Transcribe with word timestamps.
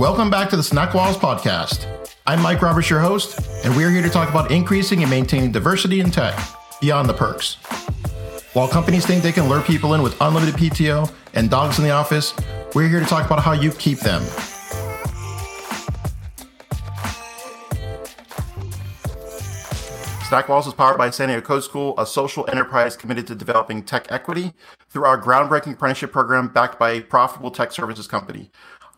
Welcome 0.00 0.30
back 0.30 0.48
to 0.48 0.56
the 0.56 0.62
Snack 0.62 0.94
Walls 0.94 1.18
podcast. 1.18 1.86
I'm 2.26 2.40
Mike 2.40 2.62
Roberts, 2.62 2.88
your 2.88 3.00
host, 3.00 3.38
and 3.66 3.76
we're 3.76 3.90
here 3.90 4.00
to 4.00 4.08
talk 4.08 4.30
about 4.30 4.50
increasing 4.50 5.02
and 5.02 5.10
maintaining 5.10 5.52
diversity 5.52 6.00
in 6.00 6.10
tech 6.10 6.42
beyond 6.80 7.06
the 7.06 7.12
perks. 7.12 7.56
While 8.54 8.66
companies 8.66 9.04
think 9.04 9.22
they 9.22 9.30
can 9.30 9.46
lure 9.50 9.60
people 9.60 9.92
in 9.92 10.00
with 10.00 10.18
unlimited 10.22 10.54
PTO 10.54 11.12
and 11.34 11.50
dogs 11.50 11.76
in 11.76 11.84
the 11.84 11.90
office, 11.90 12.32
we're 12.74 12.88
here 12.88 13.00
to 13.00 13.04
talk 13.04 13.26
about 13.26 13.42
how 13.42 13.52
you 13.52 13.72
keep 13.72 13.98
them. 13.98 14.22
Snack 20.30 20.48
Walls 20.48 20.66
is 20.66 20.72
powered 20.72 20.96
by 20.96 21.10
San 21.10 21.28
Diego 21.28 21.42
Code 21.42 21.64
School, 21.64 21.92
a 21.98 22.06
social 22.06 22.48
enterprise 22.48 22.96
committed 22.96 23.26
to 23.26 23.34
developing 23.34 23.82
tech 23.82 24.10
equity 24.10 24.54
through 24.88 25.04
our 25.04 25.20
groundbreaking 25.20 25.74
apprenticeship 25.74 26.10
program 26.10 26.48
backed 26.48 26.78
by 26.78 26.92
a 26.92 27.00
profitable 27.02 27.50
tech 27.50 27.70
services 27.70 28.06
company. 28.06 28.50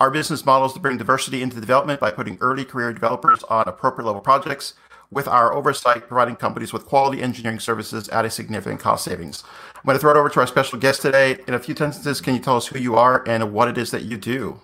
Our 0.03 0.11
business 0.11 0.45
model 0.45 0.67
is 0.67 0.73
to 0.73 0.81
bring 0.81 0.99
diversity 0.99 1.43
into 1.43 1.61
development 1.61 2.01
by 2.01 2.11
putting 2.11 2.37
early 2.41 2.65
career 2.65 2.93
developers 2.93 3.45
on 3.45 3.69
appropriate 3.69 4.05
level 4.05 4.21
projects 4.21 4.75
with 5.13 5.29
our 5.29 5.53
oversight 5.55 6.09
providing 6.09 6.35
companies 6.35 6.73
with 6.73 6.87
quality 6.87 7.23
engineering 7.23 7.61
services 7.61 8.09
at 8.09 8.25
a 8.25 8.31
significant 8.31 8.81
cost 8.81 9.05
savings. 9.05 9.45
I'm 9.77 9.83
going 9.87 9.95
to 9.95 10.01
throw 10.01 10.11
it 10.11 10.17
over 10.17 10.29
to 10.29 10.41
our 10.41 10.47
special 10.49 10.81
guest 10.81 11.03
today. 11.03 11.39
In 11.47 11.55
a 11.55 11.61
few 11.61 11.77
sentences, 11.77 12.21
can 12.21 12.35
you 12.35 12.41
tell 12.41 12.57
us 12.57 12.67
who 12.67 12.81
you 12.81 12.97
are 12.97 13.23
and 13.29 13.53
what 13.53 13.69
it 13.69 13.79
is 13.79 13.93
that 13.93 14.03
you 14.03 14.17
do? 14.17 14.61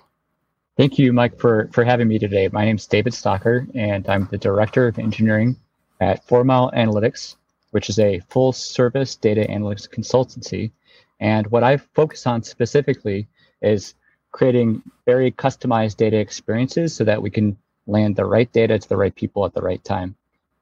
Thank 0.76 0.98
you, 0.98 1.12
Mike, 1.12 1.38
for, 1.38 1.70
for 1.72 1.84
having 1.84 2.08
me 2.08 2.18
today. 2.18 2.48
My 2.48 2.64
name 2.64 2.74
is 2.74 2.88
David 2.88 3.12
Stocker, 3.12 3.68
and 3.76 4.08
I'm 4.08 4.26
the 4.32 4.38
Director 4.38 4.88
of 4.88 4.98
Engineering 4.98 5.54
at 6.00 6.26
Four 6.26 6.42
Mile 6.42 6.72
Analytics, 6.72 7.36
which 7.70 7.88
is 7.88 8.00
a 8.00 8.18
full 8.28 8.52
service 8.52 9.14
data 9.14 9.46
analytics 9.48 9.88
consultancy. 9.88 10.72
And 11.20 11.46
what 11.46 11.62
I 11.62 11.76
focus 11.76 12.26
on 12.26 12.42
specifically 12.42 13.28
is 13.62 13.94
creating 14.32 14.82
very 15.06 15.30
customized 15.30 15.96
data 15.96 16.18
experiences 16.18 16.94
so 16.94 17.04
that 17.04 17.22
we 17.22 17.30
can 17.30 17.56
land 17.86 18.16
the 18.16 18.24
right 18.24 18.52
data 18.52 18.78
to 18.78 18.88
the 18.88 18.96
right 18.96 19.14
people 19.14 19.44
at 19.44 19.54
the 19.54 19.62
right 19.62 19.82
time. 19.84 20.14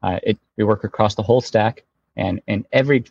Uh, 0.03 0.19
it, 0.23 0.39
we 0.57 0.65
work 0.65 0.85
across 0.85 1.15
the 1.15 1.23
whole 1.23 1.41
stack 1.41 1.85
and, 2.17 2.41
in 2.47 2.65
every 2.73 3.05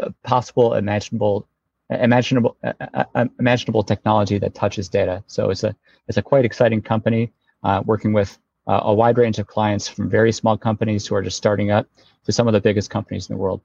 uh, 0.00 0.10
possible 0.22 0.74
imaginable 0.74 1.46
imaginable 1.90 2.56
uh, 2.64 2.72
uh, 2.94 3.04
uh, 3.14 3.26
imaginable 3.38 3.82
technology 3.82 4.38
that 4.38 4.54
touches 4.54 4.88
data. 4.88 5.22
So 5.26 5.50
it's 5.50 5.64
a 5.64 5.74
it's 6.08 6.18
a 6.18 6.22
quite 6.22 6.44
exciting 6.44 6.82
company 6.82 7.32
uh, 7.62 7.82
working 7.84 8.12
with 8.12 8.38
a 8.66 8.94
wide 8.94 9.18
range 9.18 9.38
of 9.38 9.46
clients 9.46 9.86
from 9.86 10.08
very 10.08 10.32
small 10.32 10.56
companies 10.56 11.06
who 11.06 11.14
are 11.14 11.20
just 11.22 11.36
starting 11.36 11.70
up 11.70 11.86
to 12.24 12.32
some 12.32 12.46
of 12.46 12.54
the 12.54 12.60
biggest 12.60 12.88
companies 12.88 13.28
in 13.28 13.36
the 13.36 13.38
world. 13.38 13.60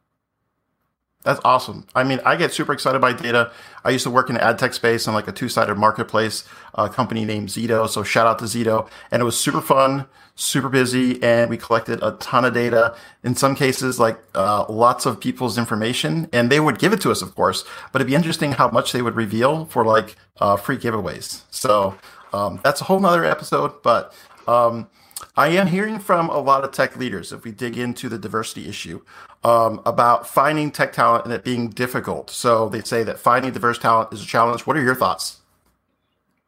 That's 1.24 1.42
awesome. 1.44 1.86
I 1.94 2.06
mean, 2.06 2.22
I 2.26 2.38
get 2.38 2.54
super 2.54 2.72
excited 2.72 3.02
by 3.02 3.12
data. 3.12 3.52
I 3.84 3.90
used 3.90 4.04
to 4.04 4.10
work 4.10 4.30
in 4.30 4.38
ad 4.38 4.58
tech 4.58 4.74
space 4.74 5.06
on 5.06 5.14
like 5.14 5.28
a 5.28 5.34
two-sided 5.34 5.76
marketplace 5.76 6.46
company 6.94 7.26
named 7.26 7.50
Zito. 7.50 7.90
So 7.90 8.04
shout 8.04 8.26
out 8.26 8.40
to 8.40 8.46
Zito. 8.46 8.90
And 9.12 9.22
it 9.22 9.26
was 9.26 9.38
super 9.38 9.60
fun, 9.60 10.06
super 10.36 10.70
busy, 10.70 11.22
and 11.22 11.50
we 11.50 11.58
collected 11.58 12.02
a 12.02 12.12
ton 12.14 12.46
of 12.46 12.54
data. 12.54 12.96
In 13.22 13.36
some 13.36 13.54
cases, 13.54 14.00
like 14.00 14.18
uh, 14.34 14.66
lots 14.70 15.06
of 15.06 15.20
people's 15.20 15.58
information, 15.58 16.30
and 16.32 16.50
they 16.50 16.62
would 16.62 16.80
give 16.80 16.94
it 16.94 17.02
to 17.02 17.12
us, 17.12 17.22
of 17.22 17.36
course. 17.36 17.66
But 17.92 18.00
it'd 18.02 18.08
be 18.08 18.16
interesting 18.16 18.54
how 18.54 18.70
much 18.70 18.94
they 18.94 19.02
would 19.02 19.16
reveal 19.16 19.66
for 19.66 19.84
like 19.84 20.16
uh, 20.40 20.56
free 20.56 20.78
giveaways. 20.78 21.42
So 21.52 21.96
um, 22.32 22.62
that's 22.64 22.80
a 22.80 22.86
whole 22.86 23.02
nother 23.02 23.26
episode. 23.26 23.84
But 23.84 24.14
um, 24.48 24.88
I 25.36 25.50
am 25.50 25.68
hearing 25.68 26.00
from 26.00 26.30
a 26.30 26.40
lot 26.40 26.64
of 26.64 26.72
tech 26.72 26.98
leaders, 26.98 27.32
if 27.32 27.44
we 27.44 27.52
dig 27.52 27.78
into 27.78 28.10
the 28.10 28.18
diversity 28.18 28.68
issue, 28.68 29.02
um, 29.44 29.82
about 29.86 30.28
finding 30.28 30.72
tech 30.72 30.94
talent 30.94 31.26
and 31.26 31.34
it 31.34 31.44
being 31.44 31.70
difficult. 31.70 32.30
So 32.30 32.70
they 32.70 32.82
say 32.82 33.04
that 33.04 33.20
finding 33.20 33.52
diverse 33.52 33.78
talent 33.78 34.14
is 34.14 34.22
a 34.22 34.26
challenge. 34.26 34.62
What 34.62 34.78
are 34.78 34.84
your 34.84 34.96
thoughts? 34.96 35.40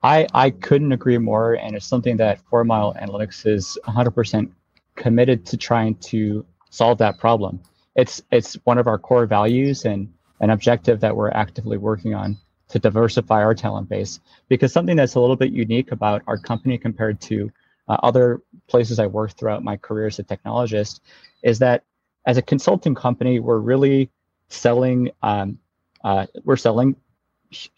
I, 0.04 0.28
I 0.34 0.50
couldn't 0.50 0.92
agree 0.92 1.18
more. 1.18 1.54
And 1.54 1.76
it's 1.76 1.86
something 1.86 2.18
that 2.18 2.42
Four 2.50 2.64
Mile 2.64 2.96
Analytics 2.96 3.46
is 3.46 3.78
100% 3.88 4.52
committed 4.96 5.46
to 5.48 5.58
trying 5.58 5.96
to 5.96 6.46
solve 6.70 6.98
that 7.00 7.18
problem. 7.18 7.60
It's, 7.96 8.22
it's 8.32 8.56
one 8.64 8.78
of 8.78 8.88
our 8.88 8.98
core 8.98 9.26
values 9.26 9.86
and 9.86 10.12
an 10.40 10.50
objective 10.50 11.00
that 11.02 11.16
we're 11.16 11.32
actively 11.32 11.78
working 11.78 12.14
on 12.14 12.38
to 12.70 12.80
diversify 12.80 13.44
our 13.44 13.54
talent 13.54 13.90
base. 13.90 14.20
Because 14.48 14.74
something 14.74 14.96
that's 14.96 15.16
a 15.16 15.20
little 15.20 15.36
bit 15.36 15.52
unique 15.52 15.92
about 15.92 16.24
our 16.26 16.38
company 16.38 16.78
compared 16.78 17.22
to 17.22 17.52
uh, 17.92 17.98
other 18.04 18.42
places 18.68 19.00
I 19.00 19.08
worked 19.08 19.38
throughout 19.38 19.66
my 19.66 19.76
career 19.76 20.08
as 20.08 20.18
a 20.18 20.24
technologist 20.24 21.02
is 21.44 21.60
that 21.60 21.84
as 22.26 22.38
a 22.38 22.42
consulting 22.42 22.96
company, 22.96 23.42
we're 23.42 23.60
really 23.60 24.10
selling 24.48 25.12
um, 25.22 25.60
uh, 26.02 26.26
we're 26.46 26.56
selling 26.56 26.96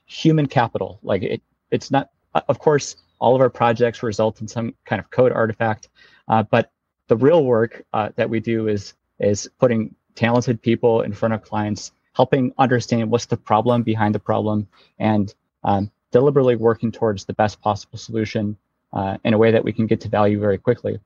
human 0.06 0.46
capital. 0.46 1.00
Like 1.02 1.24
it, 1.24 1.42
it's 1.72 1.90
not. 1.90 2.12
Of 2.48 2.60
course, 2.60 2.96
all 3.18 3.34
of 3.34 3.42
our 3.42 3.50
projects 3.50 4.04
result 4.04 4.42
in 4.42 4.48
some 4.48 4.76
kind 4.86 5.00
of 5.00 5.10
code 5.10 5.32
artifact, 5.32 5.90
uh, 6.28 6.44
but 6.44 6.72
the 7.08 7.18
real 7.18 7.44
work 7.44 7.84
uh, 7.94 8.10
that 8.16 8.30
we 8.30 8.40
do 8.40 8.68
is 8.68 8.94
is 9.20 9.50
putting 9.60 9.96
talented 10.14 10.62
people 10.62 11.02
in 11.02 11.12
front 11.12 11.34
of 11.34 11.42
clients, 11.42 11.92
helping 12.14 12.54
understand 12.60 13.10
what's 13.10 13.26
the 13.26 13.38
problem 13.38 13.82
behind 13.82 14.14
the 14.14 14.20
problem, 14.20 14.68
and 15.00 15.34
um, 15.64 15.90
deliberately 16.12 16.56
working 16.56 16.92
towards 16.92 17.26
the 17.26 17.34
best 17.34 17.60
possible 17.62 17.98
solution 17.98 18.56
uh, 18.94 19.18
in 19.24 19.34
a 19.34 19.38
way 19.38 19.52
that 19.52 19.64
we 19.64 19.74
can 19.74 19.88
get 19.88 20.02
to 20.02 20.10
value 20.10 20.40
very 20.40 20.58
quickly. 20.58 21.00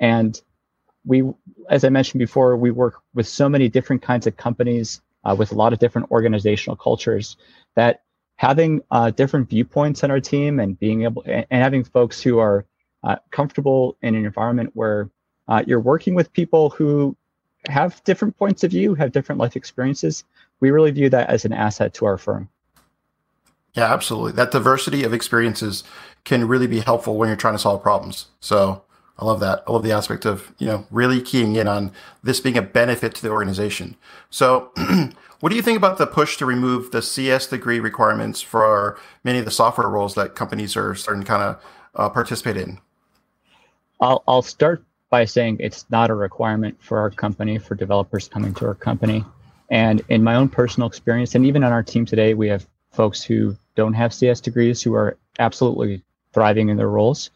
And 0.00 0.40
we, 1.04 1.22
as 1.70 1.84
I 1.84 1.88
mentioned 1.88 2.18
before, 2.18 2.56
we 2.56 2.70
work 2.70 3.00
with 3.14 3.26
so 3.26 3.48
many 3.48 3.68
different 3.68 4.02
kinds 4.02 4.26
of 4.26 4.36
companies 4.36 5.00
uh, 5.24 5.34
with 5.34 5.52
a 5.52 5.54
lot 5.54 5.72
of 5.72 5.78
different 5.78 6.10
organizational 6.10 6.76
cultures 6.76 7.36
that 7.74 8.02
having 8.36 8.82
uh, 8.90 9.10
different 9.10 9.48
viewpoints 9.48 10.04
on 10.04 10.10
our 10.10 10.20
team 10.20 10.60
and 10.60 10.78
being 10.78 11.02
able 11.02 11.22
and, 11.26 11.46
having 11.50 11.82
folks 11.84 12.22
who 12.22 12.38
are 12.38 12.64
uh, 13.04 13.16
comfortable 13.30 13.96
in 14.02 14.14
an 14.14 14.24
environment 14.24 14.70
where 14.74 15.10
uh, 15.48 15.62
you're 15.66 15.80
working 15.80 16.14
with 16.14 16.32
people 16.32 16.70
who 16.70 17.16
have 17.68 18.02
different 18.04 18.36
points 18.36 18.62
of 18.64 18.70
view, 18.70 18.94
have 18.94 19.12
different 19.12 19.40
life 19.40 19.56
experiences, 19.56 20.24
we 20.60 20.70
really 20.70 20.90
view 20.90 21.08
that 21.10 21.28
as 21.28 21.44
an 21.44 21.52
asset 21.52 21.94
to 21.94 22.06
our 22.06 22.18
firm. 22.18 22.48
Yeah, 23.78 23.92
absolutely. 23.92 24.32
That 24.32 24.50
diversity 24.50 25.04
of 25.04 25.14
experiences 25.14 25.84
can 26.24 26.48
really 26.48 26.66
be 26.66 26.80
helpful 26.80 27.16
when 27.16 27.28
you're 27.28 27.36
trying 27.36 27.54
to 27.54 27.60
solve 27.60 27.80
problems. 27.80 28.26
So 28.40 28.82
I 29.16 29.24
love 29.24 29.38
that. 29.38 29.62
I 29.68 29.70
love 29.70 29.84
the 29.84 29.92
aspect 29.92 30.26
of, 30.26 30.52
you 30.58 30.66
know, 30.66 30.84
really 30.90 31.22
keying 31.22 31.54
in 31.54 31.68
on 31.68 31.92
this 32.20 32.40
being 32.40 32.58
a 32.58 32.62
benefit 32.62 33.14
to 33.14 33.22
the 33.22 33.30
organization. 33.30 33.94
So 34.30 34.72
what 35.38 35.50
do 35.50 35.54
you 35.54 35.62
think 35.62 35.78
about 35.78 35.96
the 35.96 36.08
push 36.08 36.38
to 36.38 36.44
remove 36.44 36.90
the 36.90 37.00
CS 37.00 37.46
degree 37.46 37.78
requirements 37.78 38.40
for 38.40 38.98
many 39.22 39.38
of 39.38 39.44
the 39.44 39.52
software 39.52 39.88
roles 39.88 40.16
that 40.16 40.34
companies 40.34 40.76
are 40.76 40.96
starting 40.96 41.22
to 41.22 41.28
kind 41.28 41.42
of 41.44 41.64
uh, 41.94 42.08
participate 42.08 42.56
in? 42.56 42.80
I'll, 44.00 44.24
I'll 44.26 44.42
start 44.42 44.82
by 45.08 45.24
saying 45.24 45.58
it's 45.60 45.86
not 45.88 46.10
a 46.10 46.14
requirement 46.14 46.82
for 46.82 46.98
our 46.98 47.12
company, 47.12 47.58
for 47.58 47.76
developers 47.76 48.26
coming 48.26 48.54
to 48.54 48.66
our 48.66 48.74
company. 48.74 49.24
And 49.70 50.02
in 50.08 50.24
my 50.24 50.34
own 50.34 50.48
personal 50.48 50.88
experience, 50.88 51.36
and 51.36 51.46
even 51.46 51.62
on 51.62 51.70
our 51.70 51.84
team 51.84 52.04
today, 52.04 52.34
we 52.34 52.48
have 52.48 52.66
folks 52.90 53.22
who 53.22 53.56
don't 53.78 53.94
have 53.94 54.12
CS 54.12 54.40
degrees 54.40 54.82
who 54.82 54.92
are 54.94 55.16
absolutely 55.38 56.02
thriving 56.32 56.68
in 56.68 56.76
their 56.76 56.88
roles. 56.88 57.30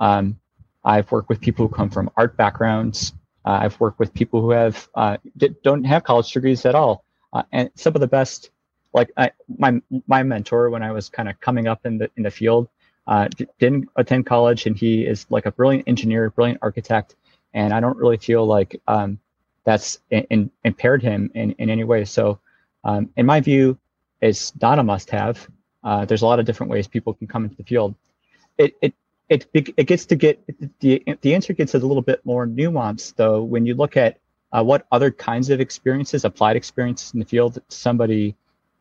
Um, 0.00 0.38
I've 0.84 1.12
worked 1.12 1.28
with 1.28 1.38
people 1.38 1.68
who 1.68 1.74
come 1.74 1.90
from 1.90 2.10
art 2.16 2.34
backgrounds. 2.34 3.12
Uh, 3.44 3.58
I've 3.62 3.78
worked 3.78 3.98
with 3.98 4.14
people 4.14 4.40
who 4.40 4.50
have 4.52 4.88
uh, 4.94 5.18
don't 5.62 5.84
have 5.84 6.02
college 6.02 6.32
degrees 6.32 6.64
at 6.64 6.74
all, 6.74 7.04
uh, 7.34 7.42
and 7.52 7.70
some 7.74 7.94
of 7.94 8.00
the 8.00 8.06
best. 8.06 8.50
Like 8.94 9.10
I, 9.18 9.32
my 9.58 9.82
my 10.06 10.22
mentor 10.22 10.70
when 10.70 10.82
I 10.82 10.92
was 10.92 11.10
kind 11.10 11.28
of 11.28 11.38
coming 11.40 11.68
up 11.68 11.84
in 11.84 11.98
the 11.98 12.10
in 12.16 12.22
the 12.22 12.30
field, 12.30 12.68
uh, 13.06 13.28
didn't 13.58 13.90
attend 13.96 14.24
college, 14.24 14.64
and 14.66 14.74
he 14.74 15.04
is 15.06 15.26
like 15.28 15.44
a 15.44 15.52
brilliant 15.52 15.86
engineer, 15.86 16.30
brilliant 16.30 16.60
architect, 16.62 17.16
and 17.52 17.74
I 17.74 17.80
don't 17.80 17.98
really 17.98 18.16
feel 18.16 18.46
like 18.46 18.80
um, 18.88 19.18
that's 19.64 19.98
in, 20.10 20.24
in, 20.30 20.50
impaired 20.64 21.02
him 21.02 21.30
in, 21.34 21.52
in 21.52 21.68
any 21.68 21.84
way. 21.84 22.06
So, 22.06 22.38
um, 22.84 23.10
in 23.16 23.26
my 23.26 23.40
view, 23.40 23.78
it's 24.22 24.52
not 24.60 24.78
a 24.78 24.82
must-have. 24.82 25.48
Uh, 25.84 26.04
there's 26.04 26.22
a 26.22 26.26
lot 26.26 26.38
of 26.38 26.46
different 26.46 26.70
ways 26.70 26.86
people 26.86 27.14
can 27.14 27.26
come 27.26 27.44
into 27.44 27.56
the 27.56 27.64
field. 27.64 27.94
It 28.58 28.76
it 28.80 28.94
it 29.28 29.46
it 29.54 29.86
gets 29.86 30.06
to 30.06 30.16
get 30.16 30.40
the 30.80 31.02
the 31.20 31.34
answer 31.34 31.52
gets 31.52 31.74
a 31.74 31.78
little 31.78 32.02
bit 32.02 32.24
more 32.24 32.46
nuanced 32.46 33.16
though 33.16 33.42
when 33.42 33.66
you 33.66 33.74
look 33.74 33.96
at 33.96 34.18
uh, 34.52 34.62
what 34.62 34.86
other 34.92 35.10
kinds 35.10 35.50
of 35.50 35.60
experiences, 35.60 36.24
applied 36.24 36.56
experiences 36.56 37.14
in 37.14 37.20
the 37.20 37.26
field 37.26 37.60
somebody 37.68 38.36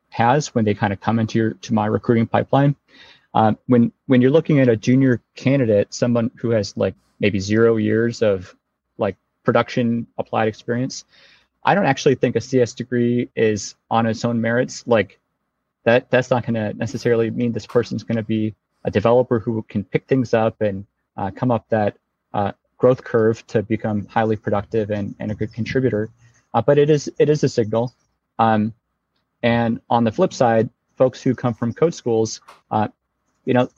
has 0.10 0.54
when 0.54 0.66
they 0.66 0.74
kind 0.74 0.92
of 0.92 1.00
come 1.00 1.20
into 1.20 1.40
your 1.40 1.54
to 1.54 1.74
my 1.74 1.86
recruiting 1.86 2.28
pipeline. 2.28 2.76
Um, 3.34 3.58
when 3.68 3.94
when 4.08 4.22
you're 4.22 4.32
looking 4.32 4.60
at 4.60 4.68
a 4.68 4.76
junior 4.76 5.22
candidate, 5.36 5.94
someone 5.94 6.32
who 6.36 6.50
has 6.50 6.76
like 6.76 6.96
maybe 7.20 7.40
zero 7.40 7.78
years 7.78 8.22
of 8.22 8.54
like 8.98 9.16
production 9.44 10.06
applied 10.18 10.50
experience, 10.50 11.06
I 11.64 11.74
don't 11.76 11.86
actually 11.86 12.16
think 12.16 12.36
a 12.36 12.42
CS 12.42 12.74
degree 12.74 13.30
is 13.36 13.76
on 13.90 14.06
its 14.06 14.26
own 14.26 14.42
merits 14.42 14.86
like 14.86 15.21
that 15.84 16.10
that's 16.10 16.30
not 16.30 16.46
going 16.46 16.54
to 16.54 16.74
necessarily 16.78 17.30
mean 17.32 17.52
this 17.52 17.66
person's 17.66 18.04
going 18.04 18.18
to 18.18 18.24
be 18.24 18.56
a 18.84 18.92
developer 18.92 19.40
who 19.40 19.64
can 19.64 19.84
pick 19.84 20.08
things 20.08 20.34
up 20.34 20.62
and 20.62 20.86
uh, 21.18 21.32
come 21.32 21.52
up 21.52 21.68
that 21.70 21.98
uh, 22.34 22.52
growth 22.78 23.04
curve 23.04 23.46
to 23.48 23.62
become 23.64 24.06
highly 24.08 24.36
productive 24.36 24.90
and, 24.90 25.16
and 25.20 25.32
a 25.32 25.36
good 25.36 25.54
contributor. 25.54 26.10
Uh, 26.54 26.62
but 26.62 26.78
it 26.78 26.90
is 26.90 27.12
it 27.20 27.30
is 27.30 27.44
a 27.44 27.50
signal. 27.50 27.94
Um, 28.40 28.74
and 29.44 29.82
on 29.90 30.04
the 30.04 30.12
flip 30.12 30.34
side, 30.34 30.70
folks 30.98 31.22
who 31.22 31.34
come 31.34 31.54
from 31.54 31.74
code 31.74 31.94
schools, 31.94 32.42
uh, 32.70 32.88
you 33.46 33.54
know, 33.54 33.70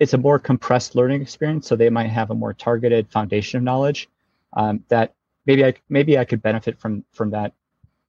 it's 0.00 0.14
a 0.14 0.18
more 0.18 0.38
compressed 0.38 0.94
learning 0.96 1.22
experience, 1.22 1.68
so 1.68 1.76
they 1.76 1.90
might 1.90 2.08
have 2.08 2.30
a 2.30 2.34
more 2.34 2.52
targeted 2.52 3.10
foundation 3.10 3.58
of 3.58 3.62
knowledge 3.62 4.08
um, 4.54 4.82
that 4.88 5.14
maybe 5.46 5.64
I 5.64 5.74
maybe 5.88 6.18
I 6.18 6.24
could 6.24 6.42
benefit 6.42 6.78
from 6.78 7.04
from 7.12 7.30
that 7.30 7.52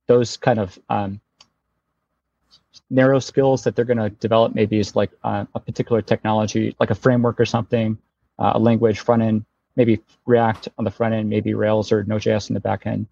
those 0.07 0.37
kind 0.37 0.59
of 0.59 0.77
um, 0.89 1.21
narrow 2.89 3.19
skills 3.19 3.63
that 3.63 3.75
they're 3.75 3.85
going 3.85 3.97
to 3.97 4.09
develop 4.09 4.53
maybe 4.53 4.79
is 4.79 4.95
like 4.95 5.11
uh, 5.23 5.45
a 5.53 5.59
particular 5.59 6.01
technology 6.01 6.75
like 6.79 6.91
a 6.91 6.95
framework 6.95 7.39
or 7.39 7.45
something 7.45 7.97
uh, 8.39 8.51
a 8.55 8.59
language 8.59 8.99
front 8.99 9.21
end 9.21 9.45
maybe 9.75 9.99
react 10.25 10.67
on 10.77 10.85
the 10.85 10.91
front 10.91 11.13
end 11.13 11.29
maybe 11.29 11.53
rails 11.53 11.91
or 11.91 12.03
node.js 12.03 12.49
in 12.49 12.53
the 12.53 12.59
back 12.59 12.85
end 12.85 13.07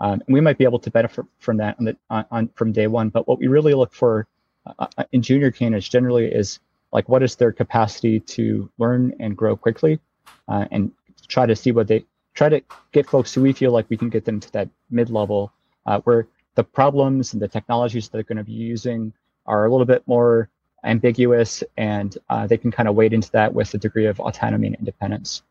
um, 0.00 0.22
and 0.26 0.34
we 0.34 0.40
might 0.40 0.58
be 0.58 0.64
able 0.64 0.78
to 0.78 0.90
benefit 0.90 1.26
from 1.38 1.58
that 1.58 1.76
on, 1.78 1.84
the, 1.84 1.96
on, 2.08 2.24
on 2.30 2.48
from 2.54 2.72
day 2.72 2.86
one. 2.86 3.10
But 3.10 3.28
what 3.28 3.38
we 3.38 3.46
really 3.46 3.74
look 3.74 3.92
for 3.92 4.26
uh, 4.66 4.86
uh 4.96 5.04
in 5.12 5.22
junior 5.22 5.50
candidates 5.50 5.88
generally 5.88 6.26
is 6.26 6.60
like 6.92 7.08
what 7.08 7.22
is 7.22 7.36
their 7.36 7.52
capacity 7.52 8.20
to 8.20 8.70
learn 8.78 9.14
and 9.20 9.36
grow 9.36 9.56
quickly 9.56 10.00
uh, 10.48 10.66
and 10.70 10.92
try 11.28 11.46
to 11.46 11.56
see 11.56 11.72
what 11.72 11.88
they 11.88 12.04
try 12.34 12.48
to 12.48 12.62
get 12.92 13.08
folks 13.08 13.32
who 13.32 13.42
we 13.42 13.52
feel 13.52 13.72
like 13.72 13.88
we 13.88 13.96
can 13.96 14.08
get 14.08 14.24
them 14.24 14.40
to 14.40 14.50
that 14.52 14.68
mid-level 14.90 15.52
uh, 15.86 16.00
where 16.00 16.26
the 16.54 16.64
problems 16.64 17.32
and 17.32 17.40
the 17.40 17.48
technologies 17.48 18.08
that 18.08 18.12
they're 18.12 18.22
going 18.22 18.38
to 18.38 18.44
be 18.44 18.52
using 18.52 19.12
are 19.46 19.66
a 19.66 19.70
little 19.70 19.86
bit 19.86 20.02
more 20.06 20.48
ambiguous 20.84 21.62
and 21.76 22.16
uh, 22.28 22.46
they 22.46 22.56
can 22.56 22.70
kind 22.70 22.88
of 22.88 22.94
wade 22.94 23.12
into 23.12 23.30
that 23.32 23.52
with 23.52 23.72
a 23.74 23.78
degree 23.78 24.06
of 24.06 24.18
autonomy 24.20 24.68
and 24.68 24.76
independence. 24.76 25.42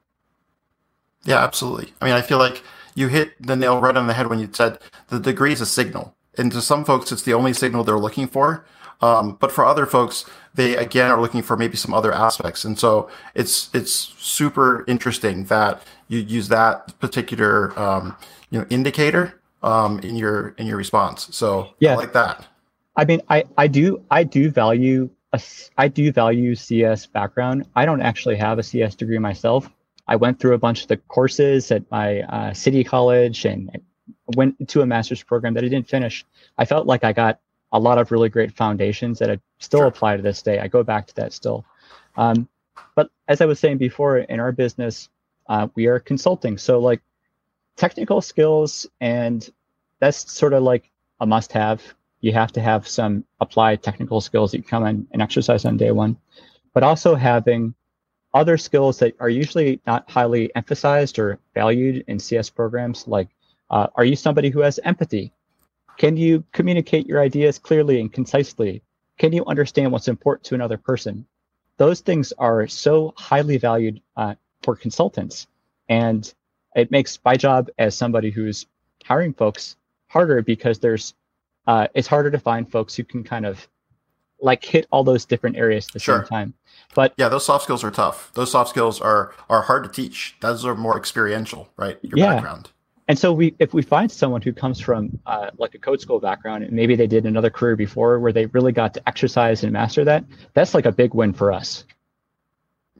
Yeah, 1.23 1.43
absolutely. 1.43 1.93
I 2.01 2.05
mean, 2.05 2.13
I 2.13 2.21
feel 2.21 2.37
like 2.37 2.63
you 2.95 3.07
hit 3.07 3.33
the 3.45 3.55
nail 3.55 3.79
right 3.79 3.95
on 3.95 4.07
the 4.07 4.13
head 4.13 4.27
when 4.27 4.39
you 4.39 4.49
said 4.51 4.79
the 5.07 5.19
degree 5.19 5.53
is 5.53 5.61
a 5.61 5.65
signal. 5.65 6.15
And 6.37 6.51
to 6.51 6.61
some 6.61 6.85
folks, 6.85 7.11
it's 7.11 7.23
the 7.23 7.33
only 7.33 7.53
signal 7.53 7.83
they're 7.83 7.99
looking 7.99 8.27
for. 8.27 8.65
Um, 9.01 9.37
but 9.39 9.51
for 9.51 9.65
other 9.65 9.85
folks, 9.85 10.25
they 10.53 10.75
again 10.75 11.09
are 11.11 11.21
looking 11.21 11.41
for 11.41 11.55
maybe 11.55 11.77
some 11.77 11.93
other 11.93 12.11
aspects. 12.11 12.65
And 12.65 12.77
so 12.77 13.09
it's 13.33 13.69
it's 13.73 13.91
super 13.91 14.83
interesting 14.87 15.45
that 15.45 15.83
you 16.07 16.19
use 16.19 16.49
that 16.49 16.99
particular 16.99 17.77
um, 17.79 18.17
you 18.49 18.59
know 18.59 18.65
indicator 18.69 19.38
um, 19.61 19.99
in 19.99 20.15
your 20.15 20.49
in 20.57 20.67
your 20.67 20.77
response. 20.77 21.29
So 21.35 21.73
yeah, 21.79 21.93
I 21.93 21.95
like 21.95 22.13
that. 22.13 22.47
I 22.95 23.05
mean, 23.05 23.21
I 23.29 23.43
I 23.57 23.67
do 23.67 24.03
I 24.09 24.23
do 24.23 24.49
value 24.49 25.09
a 25.33 25.41
I 25.77 25.87
do 25.87 26.11
value 26.11 26.55
CS 26.55 27.05
background. 27.05 27.67
I 27.75 27.85
don't 27.85 28.01
actually 28.01 28.35
have 28.37 28.59
a 28.59 28.63
CS 28.63 28.95
degree 28.95 29.19
myself. 29.19 29.69
I 30.07 30.15
went 30.15 30.39
through 30.39 30.53
a 30.53 30.57
bunch 30.57 30.81
of 30.81 30.87
the 30.87 30.97
courses 30.97 31.71
at 31.71 31.89
my 31.91 32.21
uh, 32.21 32.53
city 32.53 32.83
college 32.83 33.45
and 33.45 33.69
went 34.35 34.67
to 34.69 34.81
a 34.81 34.85
master's 34.85 35.21
program 35.21 35.53
that 35.53 35.63
I 35.63 35.67
didn't 35.67 35.87
finish. 35.87 36.25
I 36.57 36.65
felt 36.65 36.87
like 36.87 37.03
I 37.03 37.13
got 37.13 37.39
a 37.71 37.79
lot 37.79 37.99
of 37.99 38.11
really 38.11 38.29
great 38.29 38.51
foundations 38.51 39.19
that 39.19 39.29
I 39.29 39.39
still 39.59 39.81
sure. 39.81 39.87
apply 39.87 40.17
to 40.17 40.23
this 40.23 40.41
day. 40.41 40.59
I 40.59 40.67
go 40.67 40.83
back 40.83 41.05
to 41.07 41.15
that 41.15 41.31
still. 41.31 41.63
Um, 42.17 42.47
but 42.95 43.11
as 43.27 43.41
I 43.41 43.45
was 43.45 43.59
saying 43.59 43.77
before, 43.77 44.17
in 44.17 44.39
our 44.39 44.51
business, 44.51 45.09
uh, 45.47 45.67
we 45.75 45.85
are 45.85 45.99
consulting. 45.99 46.57
So 46.57 46.79
like 46.79 47.01
technical 47.79 48.21
skills, 48.21 48.85
and 48.99 49.49
that's 49.99 50.31
sort 50.31 50.53
of 50.53 50.63
like 50.63 50.91
a 51.21 51.25
must 51.25 51.53
have. 51.53 51.81
You 52.19 52.33
have 52.33 52.51
to 52.51 52.61
have 52.61 52.87
some 52.87 53.23
applied 53.39 53.81
technical 53.81 54.19
skills 54.19 54.51
that 54.51 54.57
you 54.57 54.63
come 54.63 54.85
in 54.85 55.07
and 55.11 55.21
exercise 55.21 55.63
on 55.63 55.77
day 55.77 55.91
one, 55.91 56.17
but 56.73 56.83
also 56.83 57.15
having 57.15 57.73
other 58.33 58.57
skills 58.57 58.99
that 58.99 59.15
are 59.19 59.29
usually 59.29 59.79
not 59.87 60.09
highly 60.11 60.53
emphasized 60.55 61.17
or 61.17 61.39
valued 61.55 62.03
in 62.07 62.19
CS 62.19 62.49
programs. 62.49 63.07
Like, 63.07 63.29
uh, 63.71 63.87
are 63.95 64.05
you 64.05 64.17
somebody 64.17 64.49
who 64.49 64.59
has 64.59 64.79
empathy? 64.83 65.31
Can 65.97 66.17
you 66.17 66.43
communicate 66.51 67.07
your 67.07 67.21
ideas 67.21 67.57
clearly 67.57 68.01
and 68.01 68.11
concisely? 68.11 68.83
Can 69.17 69.31
you 69.31 69.45
understand 69.45 69.91
what's 69.91 70.09
important 70.09 70.43
to 70.45 70.55
another 70.55 70.77
person? 70.77 71.25
Those 71.77 72.01
things 72.01 72.33
are 72.37 72.67
so 72.67 73.13
highly 73.17 73.57
valued 73.57 74.01
uh, 74.17 74.35
for 74.63 74.75
consultants. 74.75 75.47
And 75.87 76.31
it 76.75 76.91
makes 76.91 77.19
my 77.23 77.35
job 77.35 77.69
as 77.77 77.95
somebody 77.95 78.29
who's 78.29 78.65
hiring 79.03 79.33
folks 79.33 79.75
harder 80.07 80.41
because 80.41 80.79
there's 80.79 81.13
uh, 81.67 81.87
it's 81.93 82.07
harder 82.07 82.31
to 82.31 82.39
find 82.39 82.71
folks 82.71 82.95
who 82.95 83.03
can 83.03 83.23
kind 83.23 83.45
of 83.45 83.67
like 84.41 84.63
hit 84.63 84.87
all 84.91 85.03
those 85.03 85.25
different 85.25 85.57
areas 85.57 85.87
at 85.87 85.93
the 85.93 85.99
sure. 85.99 86.19
same 86.19 86.27
time. 86.27 86.53
But 86.95 87.13
yeah, 87.17 87.29
those 87.29 87.45
soft 87.45 87.63
skills 87.65 87.83
are 87.83 87.91
tough. 87.91 88.31
Those 88.33 88.51
soft 88.51 88.69
skills 88.69 88.99
are 89.01 89.33
are 89.49 89.63
hard 89.63 89.83
to 89.83 89.89
teach. 89.89 90.35
Those 90.41 90.65
are 90.65 90.75
more 90.75 90.97
experiential, 90.97 91.69
right? 91.77 91.97
Your 92.01 92.17
yeah. 92.17 92.33
background. 92.35 92.71
And 93.09 93.17
so 93.17 93.33
we, 93.33 93.55
if 93.57 93.73
we 93.73 93.81
find 93.81 94.11
someone 94.11 94.43
who 94.43 94.53
comes 94.53 94.79
from 94.79 95.17
uh, 95.25 95.49
like 95.57 95.73
a 95.73 95.79
code 95.79 95.99
school 95.99 96.19
background, 96.19 96.63
and 96.63 96.71
maybe 96.71 96.95
they 96.95 97.07
did 97.07 97.25
another 97.25 97.49
career 97.49 97.75
before 97.75 98.19
where 98.19 98.31
they 98.31 98.45
really 98.47 98.71
got 98.71 98.93
to 98.93 99.09
exercise 99.09 99.63
and 99.63 99.73
master 99.73 100.05
that, 100.05 100.23
that's 100.53 100.75
like 100.75 100.85
a 100.85 100.91
big 100.91 101.15
win 101.15 101.33
for 101.33 101.51
us. 101.51 101.85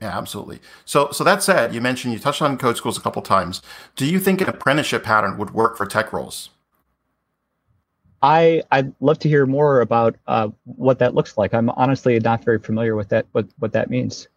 Yeah, 0.02 0.18
absolutely. 0.18 0.60
So, 0.86 1.12
so 1.12 1.24
that 1.26 1.44
said, 1.44 1.74
you 1.74 1.82
mentioned 1.82 2.14
you 2.14 2.20
touched 2.20 2.42
on 2.42 2.58
code 2.58 2.78
schools 2.78 2.98
a 2.98 3.02
couple 3.02 3.22
times. 3.22 3.62
Do 3.96 4.06
you 4.06 4.20
think 4.20 4.40
an 4.40 4.48
apprenticeship 4.48 5.04
pattern 5.04 5.38
would 5.38 5.52
work 5.52 5.78
for 5.78 5.86
tech 5.86 6.14
roles? 6.14 6.50
I 8.22 8.64
I'd 8.72 8.94
love 9.00 9.20
to 9.20 9.30
hear 9.30 9.46
more 9.46 9.82
about 9.82 10.16
uh, 10.28 10.50
what 10.64 11.00
that 11.00 11.16
looks 11.16 11.38
like. 11.38 11.54
I'm 11.54 11.70
honestly 11.72 12.20
not 12.20 12.44
very 12.44 12.60
familiar 12.60 12.96
with 12.96 13.10
that. 13.10 13.26
What 13.32 13.48
what 13.60 13.72
that 13.74 13.90
means. 13.90 14.28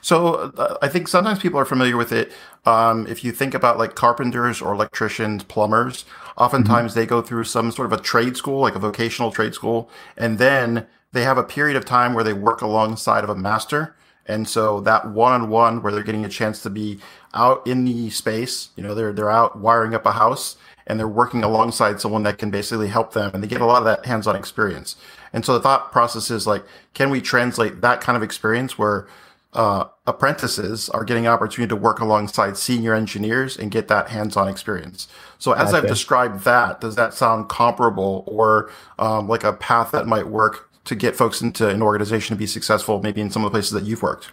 So 0.00 0.52
uh, 0.56 0.76
I 0.82 0.88
think 0.88 1.08
sometimes 1.08 1.38
people 1.38 1.60
are 1.60 1.64
familiar 1.64 1.96
with 1.96 2.12
it. 2.12 2.32
Um, 2.66 3.06
if 3.06 3.24
you 3.24 3.32
think 3.32 3.54
about 3.54 3.78
like 3.78 3.94
carpenters 3.94 4.60
or 4.60 4.72
electricians, 4.72 5.44
plumbers, 5.44 6.04
oftentimes 6.36 6.92
mm-hmm. 6.92 7.00
they 7.00 7.06
go 7.06 7.22
through 7.22 7.44
some 7.44 7.70
sort 7.70 7.90
of 7.90 7.98
a 7.98 8.02
trade 8.02 8.36
school, 8.36 8.60
like 8.60 8.74
a 8.74 8.80
vocational 8.80 9.30
trade 9.30 9.54
school, 9.54 9.88
and 10.16 10.38
then 10.38 10.86
they 11.12 11.22
have 11.22 11.38
a 11.38 11.44
period 11.44 11.76
of 11.76 11.84
time 11.84 12.12
where 12.12 12.24
they 12.24 12.32
work 12.32 12.60
alongside 12.60 13.24
of 13.24 13.30
a 13.30 13.34
master 13.34 13.94
and 14.28 14.46
so 14.46 14.80
that 14.80 15.08
one-on-one 15.08 15.82
where 15.82 15.92
they're 15.92 16.02
getting 16.02 16.24
a 16.24 16.28
chance 16.28 16.62
to 16.62 16.70
be 16.70 17.00
out 17.34 17.66
in 17.66 17.84
the 17.84 18.10
space, 18.10 18.68
you 18.76 18.82
know, 18.82 18.94
they're 18.94 19.12
they're 19.12 19.30
out 19.30 19.58
wiring 19.58 19.94
up 19.94 20.06
a 20.06 20.12
house 20.12 20.56
and 20.86 20.98
they're 20.98 21.08
working 21.08 21.42
alongside 21.42 22.00
someone 22.00 22.22
that 22.22 22.38
can 22.38 22.50
basically 22.50 22.88
help 22.88 23.12
them 23.12 23.30
and 23.34 23.42
they 23.42 23.48
get 23.48 23.60
a 23.60 23.66
lot 23.66 23.78
of 23.78 23.84
that 23.84 24.06
hands-on 24.06 24.36
experience. 24.36 24.96
And 25.32 25.44
so 25.44 25.54
the 25.54 25.60
thought 25.60 25.92
process 25.92 26.30
is 26.30 26.46
like, 26.46 26.64
can 26.94 27.10
we 27.10 27.20
translate 27.20 27.80
that 27.80 28.00
kind 28.00 28.16
of 28.16 28.22
experience 28.22 28.78
where 28.78 29.06
uh, 29.54 29.84
apprentices 30.06 30.88
are 30.90 31.04
getting 31.04 31.26
opportunity 31.26 31.68
to 31.68 31.76
work 31.76 32.00
alongside 32.00 32.56
senior 32.56 32.94
engineers 32.94 33.56
and 33.56 33.70
get 33.70 33.88
that 33.88 34.08
hands-on 34.08 34.46
experience. 34.46 35.08
So 35.38 35.52
as 35.52 35.70
okay. 35.70 35.78
I've 35.78 35.86
described 35.86 36.44
that, 36.44 36.80
does 36.80 36.96
that 36.96 37.14
sound 37.14 37.48
comparable 37.48 38.24
or 38.26 38.70
um, 38.98 39.26
like 39.26 39.44
a 39.44 39.52
path 39.54 39.90
that 39.92 40.06
might 40.06 40.28
work 40.28 40.67
to 40.88 40.94
get 40.94 41.16
folks 41.16 41.40
into 41.40 41.68
an 41.68 41.82
organization 41.82 42.34
to 42.34 42.38
be 42.38 42.46
successful, 42.46 43.00
maybe 43.02 43.20
in 43.20 43.30
some 43.30 43.44
of 43.44 43.50
the 43.50 43.56
places 43.56 43.72
that 43.72 43.84
you've 43.84 44.02
worked? 44.02 44.32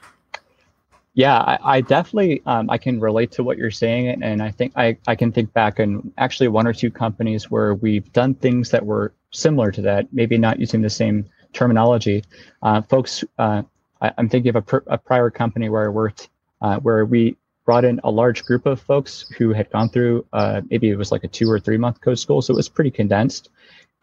Yeah, 1.13 1.37
I, 1.37 1.57
I 1.77 1.81
definitely 1.81 2.41
um, 2.45 2.69
I 2.69 2.77
can 2.77 2.99
relate 2.99 3.31
to 3.33 3.43
what 3.43 3.57
you're 3.57 3.71
saying, 3.71 4.21
and 4.21 4.43
I 4.43 4.51
think 4.51 4.73
I, 4.75 4.97
I 5.07 5.15
can 5.15 5.31
think 5.31 5.53
back 5.53 5.79
in 5.79 6.11
actually 6.17 6.49
one 6.49 6.67
or 6.67 6.73
two 6.73 6.91
companies 6.91 7.49
where 7.49 7.75
we've 7.75 8.11
done 8.11 8.35
things 8.35 8.69
that 8.71 8.85
were 8.85 9.13
similar 9.31 9.71
to 9.71 9.81
that, 9.83 10.11
maybe 10.11 10.37
not 10.37 10.59
using 10.59 10.81
the 10.81 10.89
same 10.89 11.25
terminology. 11.53 12.23
Uh, 12.61 12.81
folks, 12.81 13.23
uh, 13.39 13.63
I, 14.01 14.11
am 14.17 14.27
thinking 14.27 14.49
of 14.49 14.55
a, 14.57 14.61
pr- 14.61 14.87
a, 14.87 14.97
prior 14.97 15.29
company 15.29 15.69
where 15.69 15.85
I 15.85 15.89
worked, 15.89 16.29
uh, 16.61 16.79
where 16.79 17.05
we 17.05 17.37
brought 17.65 17.85
in 17.85 17.99
a 18.03 18.11
large 18.11 18.43
group 18.43 18.65
of 18.65 18.81
folks 18.81 19.25
who 19.37 19.53
had 19.53 19.71
gone 19.71 19.89
through 19.89 20.25
uh, 20.33 20.61
maybe 20.69 20.89
it 20.89 20.97
was 20.97 21.11
like 21.11 21.23
a 21.23 21.27
two 21.29 21.49
or 21.49 21.59
three 21.59 21.77
month 21.77 22.01
code 22.01 22.19
school, 22.19 22.41
so 22.41 22.53
it 22.53 22.57
was 22.57 22.67
pretty 22.67 22.91
condensed. 22.91 23.49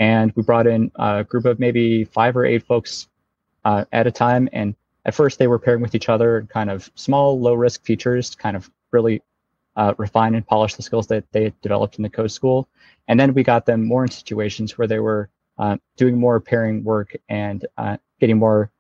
And 0.02 0.32
we 0.34 0.42
brought 0.42 0.66
in 0.66 0.90
a 0.96 1.22
group 1.22 1.44
of 1.44 1.60
maybe 1.60 2.02
five 2.02 2.36
or 2.36 2.44
eight 2.44 2.66
folks 2.66 3.06
uh, 3.64 3.84
at 3.92 4.08
a 4.08 4.10
time. 4.10 4.48
And 4.52 4.74
at 5.04 5.14
first, 5.14 5.38
they 5.38 5.46
were 5.46 5.60
pairing 5.60 5.80
with 5.80 5.94
each 5.94 6.08
other 6.08 6.44
kind 6.52 6.70
of 6.70 6.90
small, 6.96 7.38
low 7.38 7.54
risk 7.54 7.84
features 7.84 8.30
to 8.30 8.36
kind 8.36 8.56
of 8.56 8.68
really 8.90 9.22
uh, 9.76 9.94
refine 9.98 10.34
and 10.34 10.44
polish 10.44 10.74
the 10.74 10.82
skills 10.82 11.06
that 11.06 11.24
they 11.30 11.44
had 11.44 11.60
developed 11.60 11.98
in 11.98 12.02
the 12.02 12.08
code 12.10 12.32
school. 12.32 12.68
And 13.06 13.20
then 13.20 13.32
we 13.32 13.44
got 13.44 13.64
them 13.64 13.84
more 13.84 14.02
in 14.02 14.10
situations 14.10 14.76
where 14.76 14.88
they 14.88 14.98
were 14.98 15.30
uh, 15.56 15.76
doing 15.96 16.18
more 16.18 16.40
pairing 16.40 16.82
work 16.82 17.14
and 17.28 17.64
uh, 17.78 17.96
getting 18.18 18.38
more, 18.38 18.72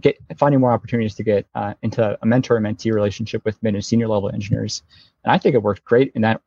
get 0.00 0.16
finding 0.38 0.60
more 0.62 0.72
opportunities 0.72 1.14
to 1.16 1.22
get 1.22 1.46
uh, 1.54 1.74
into 1.82 2.18
a 2.22 2.24
mentor 2.24 2.58
mentee 2.60 2.94
relationship 2.94 3.44
with 3.44 3.62
mid 3.62 3.74
and 3.74 3.84
senior 3.84 4.08
level 4.08 4.30
engineers. 4.30 4.82
And 5.22 5.32
I 5.32 5.36
think 5.36 5.54
it 5.54 5.62
worked 5.62 5.84
great 5.84 6.12
in 6.14 6.22
that 6.22 6.40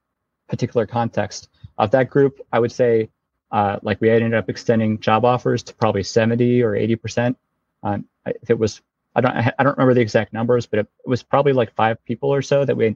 particular 0.49 0.87
context. 0.87 1.49
Of 1.77 1.91
that 1.91 2.09
group, 2.09 2.39
I 2.51 2.57
would 2.57 2.71
say 2.71 3.09
uh, 3.51 3.79
like 3.81 4.01
we 4.01 4.09
ended 4.09 4.33
up 4.33 4.49
extending 4.49 4.99
job 4.99 5.25
offers 5.25 5.63
to 5.63 5.73
probably 5.75 6.03
70 6.03 6.61
or 6.61 6.75
80 6.75 6.95
percent. 6.95 7.37
Um, 7.83 8.05
if 8.25 8.49
it 8.49 8.57
was, 8.57 8.81
I 9.15 9.21
don't, 9.21 9.31
I 9.35 9.63
don't 9.63 9.77
remember 9.77 9.93
the 9.93 10.01
exact 10.01 10.33
numbers, 10.33 10.65
but 10.65 10.79
it 10.79 10.87
was 11.05 11.23
probably 11.23 11.53
like 11.53 11.73
five 11.75 12.03
people 12.05 12.33
or 12.33 12.41
so 12.41 12.65
that 12.65 12.75
we 12.75 12.95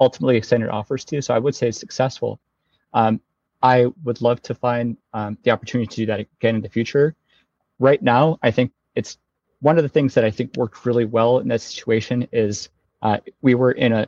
ultimately 0.00 0.36
extended 0.36 0.70
offers 0.70 1.04
to. 1.06 1.20
So 1.20 1.34
I 1.34 1.38
would 1.38 1.54
say 1.54 1.68
it's 1.68 1.78
successful. 1.78 2.40
Um, 2.94 3.20
I 3.62 3.86
would 4.04 4.20
love 4.20 4.40
to 4.42 4.54
find 4.54 4.96
um, 5.12 5.36
the 5.42 5.50
opportunity 5.50 5.88
to 5.88 5.96
do 5.96 6.06
that 6.06 6.20
again 6.20 6.56
in 6.56 6.62
the 6.62 6.68
future. 6.68 7.16
Right 7.78 8.02
now, 8.02 8.38
I 8.42 8.50
think 8.50 8.72
it's 8.94 9.18
one 9.60 9.76
of 9.76 9.82
the 9.82 9.88
things 9.88 10.14
that 10.14 10.24
I 10.24 10.30
think 10.30 10.56
worked 10.56 10.86
really 10.86 11.04
well 11.04 11.38
in 11.38 11.48
that 11.48 11.60
situation 11.60 12.28
is 12.32 12.68
uh, 13.02 13.18
we 13.42 13.54
were 13.54 13.72
in 13.72 13.92
a 13.92 14.06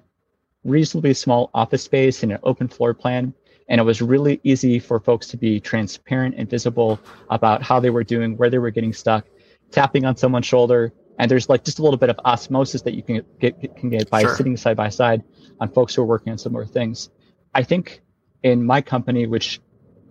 reasonably 0.64 1.14
small 1.14 1.50
office 1.54 1.82
space 1.82 2.22
in 2.22 2.30
an 2.30 2.38
open 2.42 2.68
floor 2.68 2.94
plan 2.94 3.34
and 3.70 3.80
it 3.80 3.84
was 3.84 4.02
really 4.02 4.40
easy 4.42 4.80
for 4.80 4.98
folks 4.98 5.28
to 5.28 5.36
be 5.36 5.60
transparent 5.60 6.34
and 6.36 6.50
visible 6.50 7.00
about 7.30 7.62
how 7.62 7.78
they 7.78 7.88
were 7.88 8.02
doing, 8.02 8.36
where 8.36 8.50
they 8.50 8.58
were 8.58 8.70
getting 8.70 8.92
stuck, 8.92 9.26
tapping 9.70 10.04
on 10.04 10.16
someone's 10.16 10.44
shoulder, 10.44 10.92
and 11.18 11.30
there's 11.30 11.48
like 11.48 11.64
just 11.64 11.78
a 11.78 11.82
little 11.82 11.96
bit 11.96 12.10
of 12.10 12.18
osmosis 12.24 12.82
that 12.82 12.94
you 12.94 13.02
can 13.02 13.22
get 13.38 13.76
can 13.76 13.88
get 13.88 14.10
by 14.10 14.22
sure. 14.22 14.34
sitting 14.34 14.56
side 14.56 14.76
by 14.76 14.88
side 14.88 15.22
on 15.60 15.70
folks 15.70 15.94
who 15.94 16.02
are 16.02 16.06
working 16.06 16.32
on 16.32 16.38
similar 16.38 16.66
things. 16.66 17.10
I 17.54 17.62
think 17.62 18.02
in 18.42 18.64
my 18.64 18.80
company, 18.82 19.26
which 19.26 19.60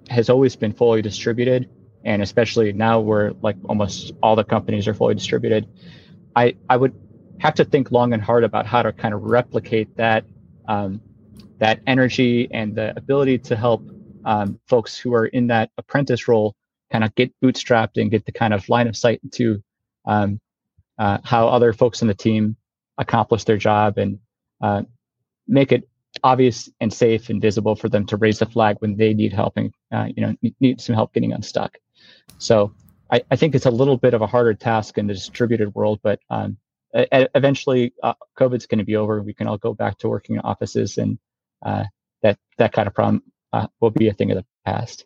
has 0.09 0.29
always 0.29 0.55
been 0.55 0.71
fully 0.71 1.01
distributed, 1.01 1.69
and 2.05 2.21
especially 2.21 2.71
now 2.71 3.01
where 3.01 3.33
like 3.41 3.57
almost 3.65 4.13
all 4.23 4.37
the 4.37 4.43
companies 4.45 4.87
are 4.87 4.93
fully 4.93 5.15
distributed, 5.15 5.67
I 6.33 6.55
I 6.69 6.77
would 6.77 6.95
have 7.39 7.55
to 7.55 7.65
think 7.65 7.91
long 7.91 8.13
and 8.13 8.23
hard 8.23 8.45
about 8.45 8.65
how 8.65 8.83
to 8.83 8.93
kind 8.93 9.13
of 9.13 9.23
replicate 9.23 9.97
that 9.97 10.23
um, 10.67 11.01
that 11.59 11.81
energy 11.87 12.47
and 12.51 12.75
the 12.75 12.95
ability 12.97 13.37
to 13.37 13.55
help 13.55 13.83
um, 14.25 14.59
folks 14.67 14.97
who 14.97 15.13
are 15.13 15.25
in 15.25 15.47
that 15.47 15.71
apprentice 15.77 16.27
role 16.27 16.55
kind 16.91 17.03
of 17.03 17.13
get 17.15 17.33
bootstrapped 17.41 18.01
and 18.01 18.11
get 18.11 18.25
the 18.25 18.31
kind 18.31 18.53
of 18.53 18.67
line 18.69 18.87
of 18.87 18.97
sight 18.97 19.19
into 19.23 19.61
um, 20.05 20.39
uh, 20.97 21.19
how 21.23 21.47
other 21.47 21.71
folks 21.73 22.01
in 22.01 22.07
the 22.07 22.13
team 22.13 22.55
accomplish 22.97 23.43
their 23.43 23.57
job 23.57 23.97
and 23.97 24.19
uh, 24.61 24.81
make 25.47 25.71
it 25.71 25.87
obvious 26.23 26.69
and 26.79 26.91
safe 26.91 27.29
and 27.29 27.41
visible 27.41 27.75
for 27.75 27.87
them 27.87 28.05
to 28.05 28.17
raise 28.17 28.39
the 28.39 28.45
flag 28.45 28.77
when 28.79 28.97
they 28.97 29.13
need 29.13 29.31
help 29.31 29.53
and 29.55 29.73
uh, 29.91 30.07
you 30.15 30.25
know 30.25 30.35
need 30.59 30.81
some 30.81 30.95
help 30.95 31.13
getting 31.13 31.31
unstuck. 31.31 31.77
So 32.37 32.73
I, 33.11 33.21
I, 33.31 33.35
think 33.35 33.55
it's 33.55 33.65
a 33.65 33.71
little 33.71 33.97
bit 33.97 34.13
of 34.13 34.21
a 34.21 34.27
harder 34.27 34.53
task 34.53 34.97
in 34.97 35.07
the 35.07 35.13
distributed 35.13 35.73
world, 35.73 35.99
but 36.03 36.19
um, 36.29 36.57
eventually 36.93 37.93
uh, 38.03 38.13
COVID's 38.37 38.65
going 38.65 38.79
to 38.79 38.85
be 38.85 38.95
over. 38.95 39.21
We 39.21 39.33
can 39.33 39.47
all 39.47 39.57
go 39.57 39.73
back 39.73 39.97
to 39.99 40.09
working 40.09 40.35
in 40.35 40.41
offices, 40.41 40.97
and 40.97 41.19
uh, 41.63 41.85
that 42.21 42.37
that 42.57 42.73
kind 42.73 42.87
of 42.87 42.93
problem 42.93 43.23
uh, 43.53 43.67
will 43.79 43.91
be 43.91 44.07
a 44.07 44.13
thing 44.13 44.31
of 44.31 44.37
the 44.37 44.45
past. 44.65 45.05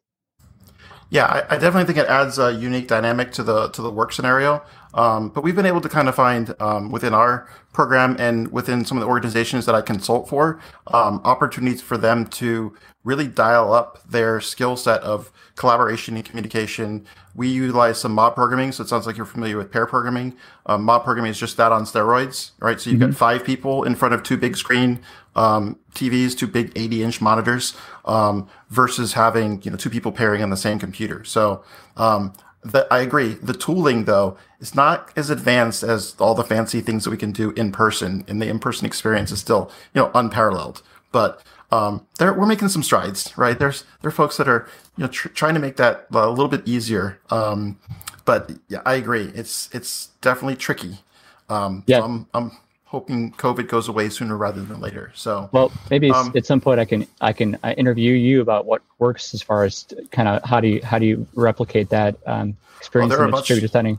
Yeah, 1.09 1.25
I, 1.25 1.55
I, 1.55 1.57
definitely 1.59 1.85
think 1.85 1.99
it 1.99 2.09
adds 2.09 2.39
a 2.39 2.51
unique 2.51 2.87
dynamic 2.87 3.31
to 3.33 3.43
the 3.43 3.67
to 3.69 3.83
the 3.83 3.91
work 3.91 4.11
scenario. 4.11 4.63
Um, 4.95 5.29
but 5.29 5.43
we've 5.43 5.55
been 5.55 5.67
able 5.67 5.81
to 5.81 5.89
kind 5.89 6.09
of 6.09 6.15
find 6.15 6.55
um, 6.59 6.91
within 6.91 7.13
our 7.13 7.47
program 7.71 8.15
and 8.19 8.51
within 8.51 8.83
some 8.83 8.97
of 8.97 9.01
the 9.01 9.07
organizations 9.07 9.65
that 9.67 9.75
I 9.75 9.81
consult 9.81 10.27
for 10.27 10.59
um, 10.87 11.21
opportunities 11.23 11.81
for 11.81 11.97
them 11.97 12.25
to 12.27 12.75
really 13.03 13.27
dial 13.27 13.73
up 13.73 13.99
their 14.09 14.39
skill 14.39 14.75
set 14.75 15.01
of 15.01 15.31
collaboration 15.55 16.15
and 16.15 16.23
communication. 16.23 17.05
We 17.35 17.47
utilize 17.47 17.99
some 17.99 18.13
mob 18.13 18.35
programming, 18.35 18.71
so 18.71 18.83
it 18.83 18.89
sounds 18.89 19.05
like 19.05 19.17
you're 19.17 19.25
familiar 19.25 19.57
with 19.57 19.71
pair 19.71 19.85
programming. 19.85 20.35
Um, 20.65 20.83
mob 20.83 21.03
programming 21.03 21.31
is 21.31 21.39
just 21.39 21.57
that 21.57 21.71
on 21.71 21.83
steroids, 21.83 22.51
right? 22.59 22.79
So 22.79 22.89
you've 22.89 22.99
mm-hmm. 22.99 23.09
got 23.09 23.17
five 23.17 23.43
people 23.43 23.83
in 23.83 23.95
front 23.95 24.13
of 24.13 24.23
two 24.23 24.37
big 24.37 24.55
screen 24.55 24.99
um, 25.35 25.79
TVs, 25.93 26.37
two 26.37 26.47
big 26.47 26.71
80 26.75 27.03
inch 27.03 27.21
monitors, 27.21 27.75
um, 28.05 28.47
versus 28.69 29.13
having 29.13 29.61
you 29.63 29.71
know 29.71 29.77
two 29.77 29.89
people 29.89 30.11
pairing 30.11 30.43
on 30.43 30.49
the 30.49 30.57
same 30.57 30.79
computer. 30.79 31.23
So 31.23 31.63
um, 31.97 32.33
the, 32.63 32.87
I 32.91 32.99
agree. 32.99 33.33
The 33.35 33.53
tooling, 33.53 34.05
though, 34.05 34.37
is 34.59 34.73
not 34.75 35.11
as 35.15 35.29
advanced 35.29 35.83
as 35.83 36.15
all 36.19 36.33
the 36.33 36.43
fancy 36.43 36.81
things 36.81 37.03
that 37.03 37.09
we 37.09 37.17
can 37.17 37.31
do 37.31 37.51
in 37.51 37.71
person. 37.71 38.23
And 38.27 38.41
the 38.41 38.47
in-person 38.47 38.85
experience 38.85 39.31
is 39.31 39.39
still, 39.39 39.71
you 39.93 40.01
know, 40.01 40.11
unparalleled. 40.15 40.81
But 41.11 41.43
um, 41.71 42.05
there 42.19 42.33
we're 42.33 42.45
making 42.45 42.69
some 42.69 42.83
strides, 42.83 43.35
right? 43.37 43.57
There's 43.57 43.83
there 44.01 44.09
are 44.09 44.11
folks 44.11 44.37
that 44.37 44.47
are, 44.47 44.67
you 44.97 45.03
know, 45.03 45.09
tr- 45.09 45.29
trying 45.29 45.55
to 45.55 45.59
make 45.59 45.77
that 45.77 46.07
a 46.11 46.29
little 46.29 46.47
bit 46.47 46.67
easier. 46.67 47.19
Um, 47.29 47.79
but 48.25 48.51
yeah, 48.69 48.81
I 48.85 48.95
agree. 48.95 49.31
It's 49.35 49.69
it's 49.73 50.07
definitely 50.21 50.55
tricky. 50.55 50.99
Um, 51.49 51.83
yeah. 51.87 51.99
So 51.99 52.05
I'm, 52.05 52.27
I'm 52.33 52.51
hoping 52.93 53.31
COVID 53.31 53.67
goes 53.67 53.87
away 53.87 54.07
sooner 54.07 54.37
rather 54.37 54.61
than 54.61 54.79
later. 54.79 55.11
So, 55.15 55.49
well, 55.51 55.71
maybe 55.89 56.11
um, 56.11 56.31
at 56.35 56.45
some 56.45 56.61
point 56.61 56.79
I 56.79 56.85
can 56.85 57.07
I 57.21 57.33
can 57.33 57.57
interview 57.75 58.13
you 58.13 58.39
about 58.39 58.67
what 58.67 58.83
works 58.99 59.33
as 59.33 59.41
far 59.41 59.63
as 59.63 59.87
kind 60.11 60.27
of 60.29 60.43
how 60.43 60.59
do 60.59 60.67
you 60.67 60.81
how 60.83 60.99
do 60.99 61.07
you 61.07 61.25
replicate 61.33 61.89
that 61.89 62.17
um, 62.27 62.55
experience 62.77 63.09
well, 63.11 63.23
in 63.23 63.31
distributed 63.31 63.71
setting. 63.71 63.97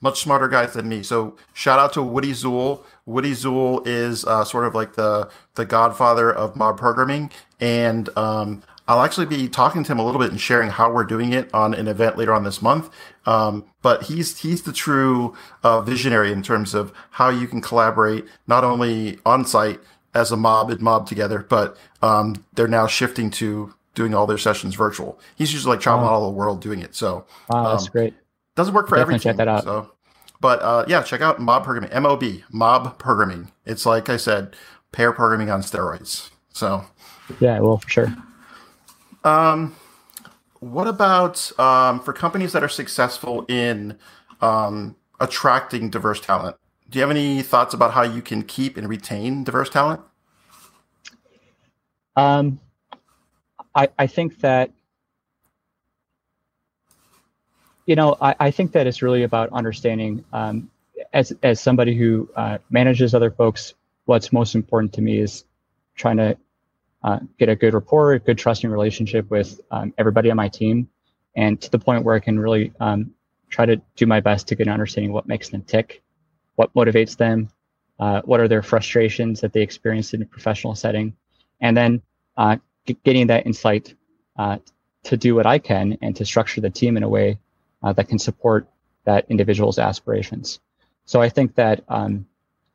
Much 0.00 0.22
smarter 0.22 0.48
guys 0.48 0.72
than 0.72 0.88
me. 0.88 1.02
So 1.02 1.36
shout 1.52 1.78
out 1.78 1.92
to 1.92 2.02
Woody 2.02 2.32
Zuill. 2.32 2.82
Woody 3.04 3.32
Zuill 3.32 3.86
is 3.86 4.24
uh, 4.24 4.44
sort 4.44 4.64
of 4.64 4.74
like 4.74 4.94
the 4.94 5.30
the 5.56 5.66
godfather 5.66 6.32
of 6.32 6.56
mob 6.56 6.78
programming, 6.78 7.30
and 7.60 8.08
um, 8.16 8.62
I'll 8.88 9.02
actually 9.02 9.26
be 9.26 9.48
talking 9.48 9.84
to 9.84 9.92
him 9.92 9.98
a 9.98 10.04
little 10.04 10.20
bit 10.20 10.30
and 10.30 10.40
sharing 10.40 10.70
how 10.70 10.92
we're 10.92 11.04
doing 11.04 11.32
it 11.32 11.52
on 11.54 11.72
an 11.72 11.86
event 11.86 12.18
later 12.18 12.34
on 12.34 12.44
this 12.44 12.60
month. 12.60 12.90
Um, 13.26 13.64
but 13.80 14.04
he's 14.04 14.38
he's 14.38 14.62
the 14.62 14.72
true 14.72 15.36
uh, 15.62 15.80
visionary 15.82 16.32
in 16.32 16.42
terms 16.42 16.74
of 16.74 16.92
how 17.10 17.28
you 17.28 17.46
can 17.46 17.60
collaborate 17.60 18.24
not 18.46 18.64
only 18.64 19.18
on 19.24 19.44
site 19.44 19.80
as 20.14 20.32
a 20.32 20.36
mob 20.36 20.70
and 20.70 20.80
mob 20.80 21.06
together, 21.06 21.46
but 21.48 21.76
um, 22.02 22.44
they're 22.54 22.68
now 22.68 22.86
shifting 22.86 23.30
to 23.30 23.72
doing 23.94 24.14
all 24.14 24.26
their 24.26 24.38
sessions 24.38 24.74
virtual. 24.74 25.18
He's 25.36 25.52
usually 25.52 25.74
like 25.74 25.80
traveling 25.80 26.08
all 26.08 26.24
over 26.24 26.32
the 26.32 26.36
world 26.36 26.60
doing 26.60 26.80
it. 26.80 26.94
So 26.94 27.24
wow, 27.48 27.70
that's 27.70 27.84
um, 27.84 27.92
great. 27.92 28.14
Doesn't 28.56 28.74
work 28.74 28.88
for 28.88 28.96
Definitely 28.96 29.14
everything. 29.14 29.30
Check 29.30 29.36
that 29.38 29.48
out. 29.48 29.64
So, 29.64 29.92
but 30.40 30.60
uh, 30.60 30.84
yeah, 30.88 31.02
check 31.02 31.20
out 31.20 31.40
mob 31.40 31.64
programming. 31.64 31.90
M 31.92 32.04
O 32.04 32.16
B 32.16 32.44
mob 32.50 32.98
programming. 32.98 33.52
It's 33.64 33.86
like 33.86 34.08
I 34.08 34.16
said, 34.16 34.56
pair 34.90 35.12
programming 35.12 35.50
on 35.50 35.62
steroids. 35.62 36.30
So 36.52 36.84
yeah, 37.38 37.60
well, 37.60 37.78
for 37.78 37.88
sure. 37.88 38.16
Um, 39.24 39.76
what 40.60 40.86
about 40.86 41.58
um, 41.58 42.00
for 42.00 42.12
companies 42.12 42.52
that 42.52 42.62
are 42.62 42.68
successful 42.68 43.44
in 43.48 43.98
um, 44.40 44.96
attracting 45.20 45.90
diverse 45.90 46.20
talent? 46.20 46.56
Do 46.88 46.98
you 46.98 47.02
have 47.02 47.10
any 47.10 47.42
thoughts 47.42 47.74
about 47.74 47.92
how 47.92 48.02
you 48.02 48.22
can 48.22 48.42
keep 48.42 48.76
and 48.76 48.88
retain 48.88 49.44
diverse 49.44 49.70
talent? 49.70 50.00
Um, 52.16 52.60
I, 53.74 53.88
I 53.98 54.06
think 54.06 54.40
that 54.40 54.70
you 57.86 57.96
know 57.96 58.16
I, 58.20 58.34
I 58.38 58.50
think 58.50 58.72
that 58.72 58.86
it's 58.86 59.02
really 59.02 59.22
about 59.22 59.48
understanding 59.52 60.24
um, 60.32 60.70
as 61.12 61.32
as 61.42 61.60
somebody 61.60 61.96
who 61.96 62.28
uh, 62.36 62.58
manages 62.70 63.14
other 63.14 63.30
folks. 63.30 63.74
What's 64.04 64.32
most 64.32 64.54
important 64.54 64.92
to 64.94 65.00
me 65.00 65.18
is 65.18 65.44
trying 65.94 66.18
to 66.18 66.36
uh, 67.04 67.18
get 67.38 67.48
a 67.48 67.56
good 67.56 67.74
rapport, 67.74 68.12
a 68.12 68.18
good 68.18 68.38
trusting 68.38 68.70
relationship 68.70 69.30
with 69.30 69.60
um, 69.70 69.92
everybody 69.98 70.30
on 70.30 70.36
my 70.36 70.48
team, 70.48 70.88
and 71.36 71.60
to 71.60 71.70
the 71.70 71.78
point 71.78 72.04
where 72.04 72.14
I 72.14 72.20
can 72.20 72.38
really 72.38 72.72
um, 72.80 73.12
try 73.48 73.66
to 73.66 73.76
do 73.96 74.06
my 74.06 74.20
best 74.20 74.48
to 74.48 74.54
get 74.54 74.66
an 74.66 74.72
understanding 74.72 75.12
what 75.12 75.26
makes 75.26 75.48
them 75.48 75.62
tick, 75.62 76.02
what 76.56 76.72
motivates 76.74 77.16
them, 77.16 77.48
uh, 77.98 78.22
what 78.24 78.40
are 78.40 78.48
their 78.48 78.62
frustrations 78.62 79.40
that 79.40 79.52
they 79.52 79.62
experience 79.62 80.14
in 80.14 80.22
a 80.22 80.26
professional 80.26 80.74
setting, 80.74 81.14
and 81.60 81.76
then 81.76 82.02
uh, 82.36 82.56
getting 83.04 83.26
that 83.28 83.46
insight 83.46 83.94
uh, 84.36 84.58
to 85.04 85.16
do 85.16 85.34
what 85.34 85.46
I 85.46 85.58
can 85.58 85.98
and 86.02 86.14
to 86.16 86.24
structure 86.24 86.60
the 86.60 86.70
team 86.70 86.96
in 86.96 87.02
a 87.02 87.08
way 87.08 87.38
uh, 87.82 87.92
that 87.92 88.08
can 88.08 88.18
support 88.18 88.68
that 89.04 89.26
individual's 89.28 89.78
aspirations. 89.78 90.60
So 91.04 91.20
I 91.20 91.28
think 91.28 91.56
that 91.56 91.82
um, 91.88 92.26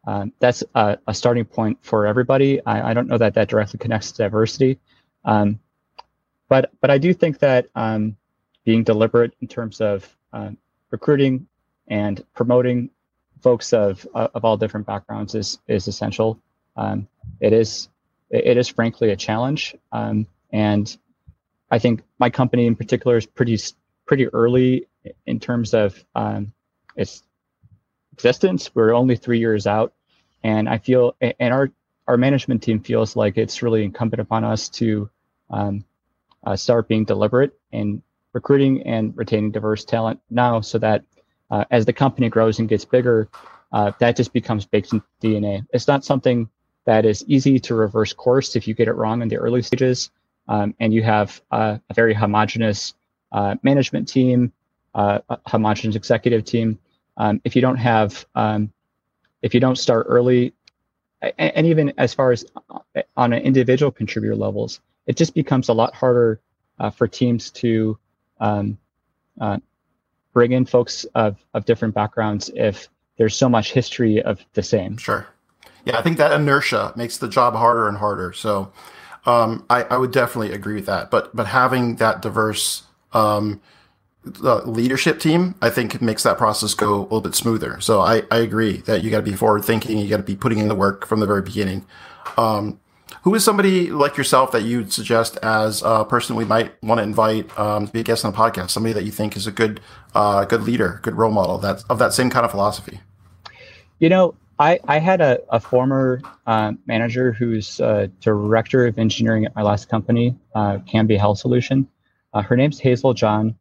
um, 0.06 0.32
that's 0.40 0.64
a, 0.76 0.98
a, 1.08 1.14
starting 1.14 1.46
point 1.46 1.78
for 1.82 2.06
everybody. 2.06 2.64
I, 2.66 2.92
I, 2.92 2.94
don't 2.94 3.08
know 3.08 3.18
that 3.18 3.34
that 3.34 3.50
directly 3.50 3.78
connects 3.78 4.12
to 4.14 4.24
diversity, 4.24 4.80
um, 5.26 5.60
but 6.48 6.72
but 6.80 6.90
I 6.90 6.98
do 6.98 7.14
think 7.14 7.40
that 7.40 7.68
um, 7.76 8.16
being 8.64 8.84
deliberate 8.84 9.34
in 9.42 9.48
terms 9.48 9.82
of 9.82 10.16
um, 10.32 10.58
recruiting 10.92 11.48
and 11.88 12.24
promoting 12.34 12.90
folks 13.42 13.74
of 13.74 14.08
of 14.14 14.46
all 14.46 14.56
different 14.56 14.86
backgrounds 14.86 15.36
is 15.36 15.60
is 15.68 15.88
essential. 15.88 16.40
Um, 16.78 17.08
it 17.40 17.52
is 17.52 17.90
it 18.30 18.58
is 18.58 18.68
frankly 18.68 19.12
a 19.12 19.16
challenge, 19.16 19.76
um, 19.92 20.26
and 20.52 20.98
I 21.70 21.80
think 21.80 22.04
my 22.20 22.30
company 22.30 22.66
in 22.66 22.76
particular 22.76 23.18
is 23.18 23.26
pretty 23.26 23.58
pretty 24.06 24.28
early 24.28 24.88
in 25.26 25.40
terms 25.40 25.74
of 25.74 26.02
its 26.96 27.24
existence. 28.18 28.72
We're 28.74 28.94
only 28.94 29.16
three 29.16 29.40
years 29.40 29.68
out 29.68 29.94
and 30.44 30.70
I 30.70 30.78
feel, 30.78 31.16
and 31.22 31.54
our 31.54 31.72
our 32.08 32.18
management 32.18 32.64
team 32.64 32.80
feels 32.80 33.18
like 33.18 33.38
it's 33.38 33.62
really 33.62 33.84
incumbent 33.84 34.22
upon 34.22 34.46
us 34.46 34.70
to 34.70 35.10
um, 35.50 35.84
uh, 36.46 36.56
start 36.56 36.88
being 36.88 37.04
deliberate 37.04 37.60
in 37.74 38.02
recruiting 38.32 38.82
and 38.84 39.16
retaining 39.18 39.52
diverse 39.52 39.84
talent 39.84 40.20
now, 40.30 40.62
so 40.62 40.78
that 40.78 41.04
uh, 41.52 41.66
as 41.70 41.86
the 41.86 41.92
company 41.92 42.30
grows 42.30 42.60
and 42.60 42.70
gets 42.70 42.86
bigger, 42.86 43.28
uh, 43.74 43.92
that 44.00 44.16
just 44.16 44.32
becomes 44.32 44.66
baked 44.66 44.94
in 44.94 45.02
DNA. 45.22 45.66
It's 45.74 45.88
not 45.88 46.06
something 46.06 46.50
that 46.86 47.06
is 47.06 47.26
easy 47.28 47.60
to 47.60 47.76
reverse 47.76 48.14
course 48.14 48.56
if 48.56 48.68
you 48.68 48.74
get 48.74 48.88
it 48.88 48.94
wrong 48.94 49.22
in 49.22 49.28
the 49.28 49.38
early 49.38 49.62
stages, 49.62 50.12
um, 50.48 50.74
and 50.80 50.94
you 50.94 51.04
have 51.04 51.42
a 51.52 51.82
very 51.94 52.14
homogenous 52.14 52.94
uh, 53.34 53.56
management 53.64 54.08
team, 54.08 54.54
uh, 54.96 55.20
a 55.30 55.40
homogenous 55.46 55.98
executive 55.98 56.46
team. 56.46 56.80
Um, 57.18 57.42
if 57.44 57.56
you 57.56 57.62
don't 57.62 57.78
have 57.78 58.26
um, 58.36 58.72
if 59.42 59.54
you 59.54 59.60
don't 59.60 59.78
start 59.78 60.06
early, 60.10 60.54
and, 61.38 61.66
even 61.68 61.94
as 61.98 62.14
far 62.14 62.32
as 62.32 62.46
uh, 62.70 63.02
on 63.16 63.34
an 63.34 63.42
individual 63.42 63.92
contributor 63.92 64.36
levels, 64.36 64.82
it 65.06 65.18
just 65.18 65.34
becomes 65.34 65.70
a 65.70 65.74
lot 65.74 65.96
harder 65.96 66.42
uh, 66.80 66.90
for 66.90 67.08
teams 67.08 67.50
to 67.52 67.98
um, 68.40 68.78
uh, 69.42 69.58
bring 70.34 70.52
in 70.52 70.66
folks 70.66 71.06
of, 71.16 71.44
of 71.54 71.66
different 71.66 71.94
backgrounds 71.94 72.52
if 72.56 72.90
there's 73.18 73.36
so 73.36 73.50
much 73.50 73.72
history 73.72 74.22
of 74.22 74.40
the 74.54 74.62
same. 74.62 74.98
Sure. 74.98 75.28
Yeah, 75.86 75.98
I 75.98 76.02
think 76.02 76.18
that 76.18 76.32
inertia 76.32 76.94
makes 76.96 77.18
the 77.18 77.28
job 77.28 77.56
harder 77.56 77.88
and 77.88 77.98
harder. 77.98 78.34
So 78.34 78.72
um, 79.26 79.66
I, 79.70 79.84
I, 79.84 79.98
would 79.98 80.12
definitely 80.12 80.54
agree 80.54 80.76
with 80.76 80.86
that. 80.86 81.10
But 81.10 81.36
but 81.36 81.48
having 81.48 81.96
that 81.96 82.22
diverse 82.22 82.84
um, 83.14 83.62
uh, 84.44 84.64
leadership 84.64 85.20
team, 85.20 85.56
I 85.62 85.70
think 85.70 86.02
makes 86.02 86.24
that 86.24 86.38
process 86.38 86.74
go 86.74 86.96
a 86.96 87.02
little 87.04 87.22
bit 87.22 87.36
smoother. 87.36 87.80
So 87.82 88.02
I, 88.02 88.24
I 88.32 88.38
agree 88.38 88.78
that 88.82 89.04
you 89.04 89.12
got 89.12 89.18
to 89.18 89.24
be 89.24 89.36
forward 89.36 89.66
thinking. 89.66 89.98
You 89.98 90.10
got 90.10 90.18
to 90.18 90.24
be 90.24 90.36
putting 90.36 90.60
in 90.60 90.68
the 90.68 90.76
work 90.76 91.06
from 91.06 91.20
the 91.20 91.26
very 91.26 91.42
beginning. 91.42 91.86
Um, 92.38 92.80
who 93.24 93.34
is 93.36 93.44
somebody 93.44 93.90
like 93.90 94.18
yourself 94.18 94.52
that 94.52 94.64
you'd 94.64 94.92
suggest 94.94 95.38
as 95.44 95.82
a 95.86 96.06
person 96.06 96.36
we 96.36 96.46
might 96.46 96.82
want 96.84 97.00
to 97.00 97.04
invite 97.04 97.58
um, 97.58 97.88
to 97.88 97.94
be 97.94 98.02
a 98.02 98.04
guest 98.04 98.26
on 98.26 98.32
the 98.32 98.38
podcast? 98.38 98.70
Somebody 98.70 98.94
that 98.94 99.04
you 99.04 99.12
think 99.12 99.36
is 99.36 99.48
a 99.48 99.52
good, 99.52 99.82
uh, 100.14 100.46
good 100.46 100.64
leader, 100.64 101.00
good 101.04 101.16
role 101.16 101.32
model 101.32 101.58
that 101.60 101.84
of 101.90 102.00
that 102.00 102.14
same 102.14 102.30
kind 102.30 102.46
of 102.46 102.52
philosophy. 102.52 103.00
You 104.00 104.10
know, 104.10 104.36
I, 104.60 104.80
I 104.88 105.00
had 105.00 105.22
a, 105.22 105.40
a 105.50 105.60
former 105.60 106.22
uh, 106.46 106.74
manager 106.86 107.32
who's 107.32 107.80
uh, 107.80 108.08
director 108.22 108.86
of 108.88 108.98
engineering 108.98 109.46
at 109.46 109.56
my 109.56 109.62
last 109.62 109.90
company, 109.90 110.36
uh, 110.56 110.80
Cambia 110.88 111.20
Health 111.20 111.40
Solution. 111.40 111.88
Uh, 112.34 112.42
her 112.42 112.56
name's 112.56 112.80
Hazel 112.80 113.14
John, 113.14 113.56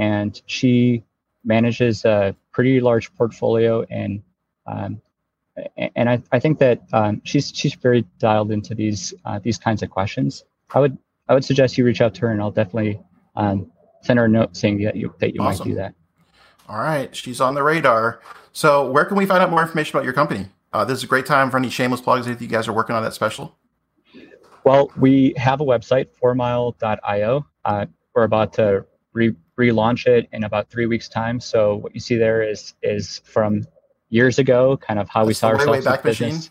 and 0.00 0.40
she 0.46 1.04
manages 1.44 2.04
a 2.06 2.34
pretty 2.52 2.80
large 2.80 3.14
portfolio. 3.14 3.84
And 3.90 4.22
um, 4.66 5.00
and 5.76 6.08
I, 6.08 6.22
I 6.32 6.40
think 6.40 6.58
that 6.58 6.82
um, 6.92 7.20
she's 7.24 7.52
she's 7.54 7.74
very 7.74 8.06
dialed 8.18 8.50
into 8.50 8.74
these 8.74 9.12
uh, 9.26 9.38
these 9.40 9.58
kinds 9.58 9.82
of 9.82 9.90
questions. 9.90 10.44
I 10.70 10.80
would 10.80 10.96
I 11.28 11.34
would 11.34 11.44
suggest 11.44 11.76
you 11.76 11.84
reach 11.84 12.00
out 12.00 12.14
to 12.14 12.22
her, 12.22 12.32
and 12.32 12.40
I'll 12.40 12.50
definitely 12.50 12.98
um, 13.36 13.70
send 14.00 14.18
her 14.18 14.24
a 14.24 14.28
note 14.28 14.56
saying 14.56 14.82
that 14.84 14.96
you 14.96 15.14
that 15.18 15.34
you 15.34 15.42
awesome. 15.42 15.68
might 15.68 15.74
do 15.74 15.76
that. 15.76 15.94
All 16.66 16.78
right, 16.78 17.14
she's 17.14 17.40
on 17.40 17.54
the 17.54 17.62
radar. 17.62 18.20
So, 18.52 18.90
where 18.90 19.04
can 19.04 19.16
we 19.16 19.26
find 19.26 19.42
out 19.42 19.50
more 19.50 19.60
information 19.60 19.96
about 19.96 20.04
your 20.04 20.14
company? 20.14 20.46
Uh, 20.72 20.84
this 20.84 20.98
is 20.98 21.04
a 21.04 21.08
great 21.08 21.26
time 21.26 21.50
for 21.50 21.58
any 21.58 21.68
shameless 21.68 22.00
plugs 22.00 22.26
if 22.26 22.40
you 22.40 22.48
guys 22.48 22.68
are 22.68 22.72
working 22.72 22.96
on 22.96 23.02
that 23.02 23.12
special. 23.12 23.56
Well, 24.64 24.90
we 24.96 25.34
have 25.36 25.60
a 25.60 25.64
website, 25.64 26.08
fourmile.io. 26.14 27.46
Uh, 27.64 27.86
we're 28.14 28.22
about 28.22 28.52
to 28.54 28.86
re- 29.12 29.34
relaunch 29.60 30.06
it 30.06 30.28
in 30.32 30.44
about 30.44 30.70
three 30.70 30.86
weeks' 30.86 31.08
time. 31.08 31.40
So, 31.40 31.76
what 31.76 31.94
you 31.94 32.00
see 32.00 32.16
there 32.16 32.42
is 32.42 32.74
is 32.82 33.20
from 33.24 33.66
years 34.08 34.38
ago, 34.38 34.76
kind 34.76 34.98
of 34.98 35.08
how 35.08 35.20
That's 35.20 35.28
we 35.28 35.34
saw 35.34 35.48
ourselves 35.48 35.70
way 35.70 35.84
back 35.84 36.02
business. 36.02 36.34
Machine. 36.34 36.50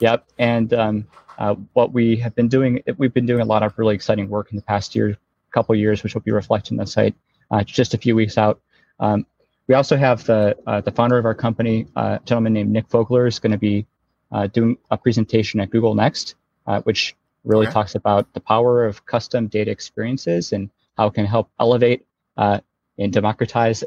Yep, 0.00 0.26
and 0.38 0.74
um, 0.74 1.06
uh, 1.38 1.54
what 1.72 1.92
we 1.92 2.16
have 2.16 2.34
been 2.34 2.48
doing, 2.48 2.82
we've 2.98 3.14
been 3.14 3.26
doing 3.26 3.40
a 3.40 3.44
lot 3.44 3.62
of 3.62 3.78
really 3.78 3.94
exciting 3.94 4.28
work 4.28 4.50
in 4.50 4.56
the 4.56 4.62
past 4.62 4.94
year, 4.94 5.16
couple 5.50 5.74
years, 5.74 6.02
which 6.02 6.14
will 6.14 6.20
be 6.20 6.30
reflected 6.30 6.72
in 6.72 6.76
the 6.76 6.86
site 6.86 7.14
uh, 7.50 7.62
just 7.64 7.94
a 7.94 7.98
few 7.98 8.14
weeks 8.14 8.36
out. 8.36 8.60
Um, 9.00 9.26
we 9.66 9.74
also 9.74 9.96
have 9.96 10.24
the 10.24 10.56
uh, 10.66 10.80
the 10.80 10.90
founder 10.90 11.18
of 11.18 11.24
our 11.24 11.34
company, 11.34 11.86
uh, 11.96 12.18
a 12.20 12.24
gentleman 12.24 12.52
named 12.54 12.70
Nick 12.70 12.88
Vogler, 12.88 13.26
is 13.26 13.38
going 13.38 13.52
to 13.52 13.58
be 13.58 13.86
uh, 14.32 14.46
doing 14.46 14.76
a 14.90 14.96
presentation 14.96 15.60
at 15.60 15.70
Google 15.70 15.94
Next, 15.94 16.34
uh, 16.66 16.80
which 16.82 17.14
really 17.44 17.66
okay. 17.66 17.74
talks 17.74 17.94
about 17.94 18.32
the 18.34 18.40
power 18.40 18.84
of 18.84 19.06
custom 19.06 19.46
data 19.46 19.70
experiences 19.70 20.52
and 20.52 20.70
how 20.96 21.06
it 21.06 21.14
can 21.14 21.26
help 21.26 21.50
elevate 21.60 22.04
uh, 22.38 22.60
and 22.98 23.12
democratize 23.12 23.84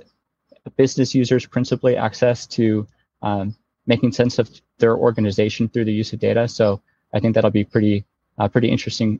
business 0.78 1.16
users 1.16 1.46
principally 1.46 1.98
access 1.98 2.46
to 2.46 2.86
um, 3.24 3.56
making 3.88 4.12
sense 4.12 4.38
of 4.38 4.50
their 4.78 4.96
organization 4.96 5.68
through 5.68 5.86
the 5.86 5.94
use 5.94 6.14
of 6.14 6.20
data. 6.20 6.48
So 6.48 6.82
I 7.14 7.20
think 7.20 7.34
that'll 7.34 7.50
be 7.50 7.64
pretty 7.64 8.06
uh, 8.38 8.48
pretty 8.48 8.70
interesting 8.70 9.20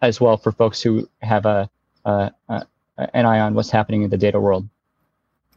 as 0.00 0.20
well 0.20 0.36
for 0.36 0.52
folks 0.52 0.80
who 0.80 1.08
have 1.20 1.46
a, 1.46 1.68
a, 2.04 2.32
a 2.48 2.66
an 2.96 3.26
eye 3.26 3.40
on 3.40 3.54
what's 3.54 3.70
happening 3.70 4.02
in 4.02 4.10
the 4.10 4.16
data 4.16 4.40
world. 4.40 4.68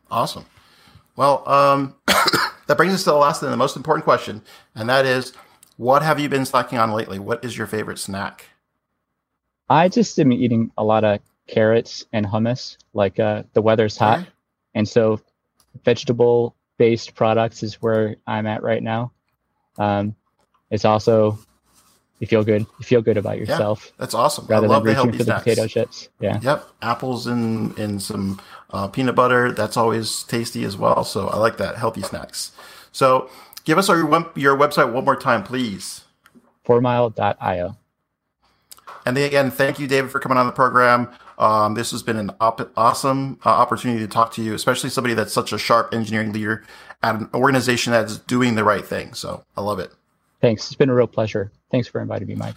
Awesome. 0.10 0.46
Well, 1.16 1.48
um, 1.48 1.96
that 2.68 2.78
brings 2.78 2.94
us 2.94 3.04
to 3.04 3.12
the 3.12 3.16
last 3.16 3.44
and 3.44 3.52
the 3.52 3.58
most 3.58 3.76
important 3.76 4.04
question, 4.04 4.42
and 4.76 4.90
that 4.90 5.06
is, 5.06 5.34
what 5.78 6.02
have 6.02 6.20
you 6.20 6.30
been 6.30 6.44
snacking 6.44 6.82
on 6.82 6.92
lately? 6.92 7.20
What 7.20 7.44
is 7.46 7.58
your 7.58 7.68
favorite 7.68 8.00
snack? 8.00 8.46
I 9.70 9.90
just 9.90 10.18
am 10.20 10.32
eating 10.32 10.72
a 10.78 10.84
lot 10.84 11.04
of 11.04 11.20
carrots 11.48 12.06
and 12.14 12.26
hummus. 12.26 12.78
Like 12.94 13.20
uh, 13.20 13.44
the 13.54 13.62
weather's 13.62 13.98
hot, 13.98 14.28
and 14.74 14.88
so 14.88 15.20
vegetable-based 15.84 17.16
products 17.16 17.64
is 17.64 17.76
where 17.76 18.16
I'm 18.26 18.48
at 18.48 18.64
right 18.64 18.84
now. 18.84 19.12
Um, 19.78 20.16
it's 20.70 20.86
also 20.86 21.40
you 22.20 22.28
feel 22.28 22.44
good. 22.44 22.62
You 22.62 22.84
feel 22.84 23.02
good 23.02 23.18
about 23.18 23.38
yourself. 23.38 23.86
Yeah, 23.86 23.92
that's 24.00 24.14
awesome. 24.14 24.48
Rather 24.48 24.68
than 24.68 24.84
reaching 24.84 25.12
for 25.12 25.24
snacks. 25.24 25.44
the 25.44 25.52
potato 25.52 25.68
chips. 25.68 26.10
Yeah. 26.20 26.40
Yep. 26.42 26.68
Apples 26.82 27.28
and 27.28 27.78
and 27.78 28.02
some 28.02 28.42
uh, 28.72 28.88
peanut 28.88 29.16
butter. 29.16 29.52
That's 29.52 29.78
always 29.78 30.24
tasty 30.24 30.64
as 30.64 30.76
well. 30.78 31.04
So 31.04 31.28
I 31.28 31.38
like 31.38 31.58
that 31.58 31.78
healthy 31.78 32.02
snacks. 32.02 32.52
So 32.92 33.30
give 33.66 33.78
us 33.78 33.90
our 33.90 34.00
your 34.36 34.58
website 34.58 34.92
one 34.92 35.06
more 35.06 35.16
time, 35.16 35.44
please. 35.44 36.02
Fourmile.io. 36.64 37.78
And 39.08 39.18
again, 39.18 39.52
thank 39.52 39.80
you, 39.80 39.88
David, 39.88 40.12
for 40.12 40.20
coming 40.20 40.38
on 40.38 40.48
the 40.48 40.52
program. 40.52 41.08
Um, 41.38 41.76
this 41.76 41.92
has 41.92 42.04
been 42.04 42.18
an 42.18 42.32
op- 42.42 42.74
awesome 42.76 43.40
uh, 43.46 43.50
opportunity 43.50 44.02
to 44.02 44.08
talk 44.08 44.34
to 44.34 44.44
you, 44.44 44.54
especially 44.54 44.90
somebody 44.90 45.14
that's 45.14 45.32
such 45.32 45.54
a 45.54 45.58
sharp 45.58 45.94
engineering 45.94 46.34
leader 46.34 46.66
at 47.02 47.16
an 47.16 47.30
organization 47.34 47.94
that's 47.94 48.18
doing 48.18 48.56
the 48.56 48.66
right 48.66 48.86
thing. 48.86 49.14
So 49.14 49.46
I 49.56 49.62
love 49.62 49.80
it. 49.80 49.94
Thanks. 50.42 50.66
It's 50.66 50.76
been 50.76 50.90
a 50.90 50.94
real 50.94 51.08
pleasure. 51.08 51.54
Thanks 51.72 51.88
for 51.88 52.02
inviting 52.02 52.28
me, 52.28 52.36
Mike. 52.36 52.56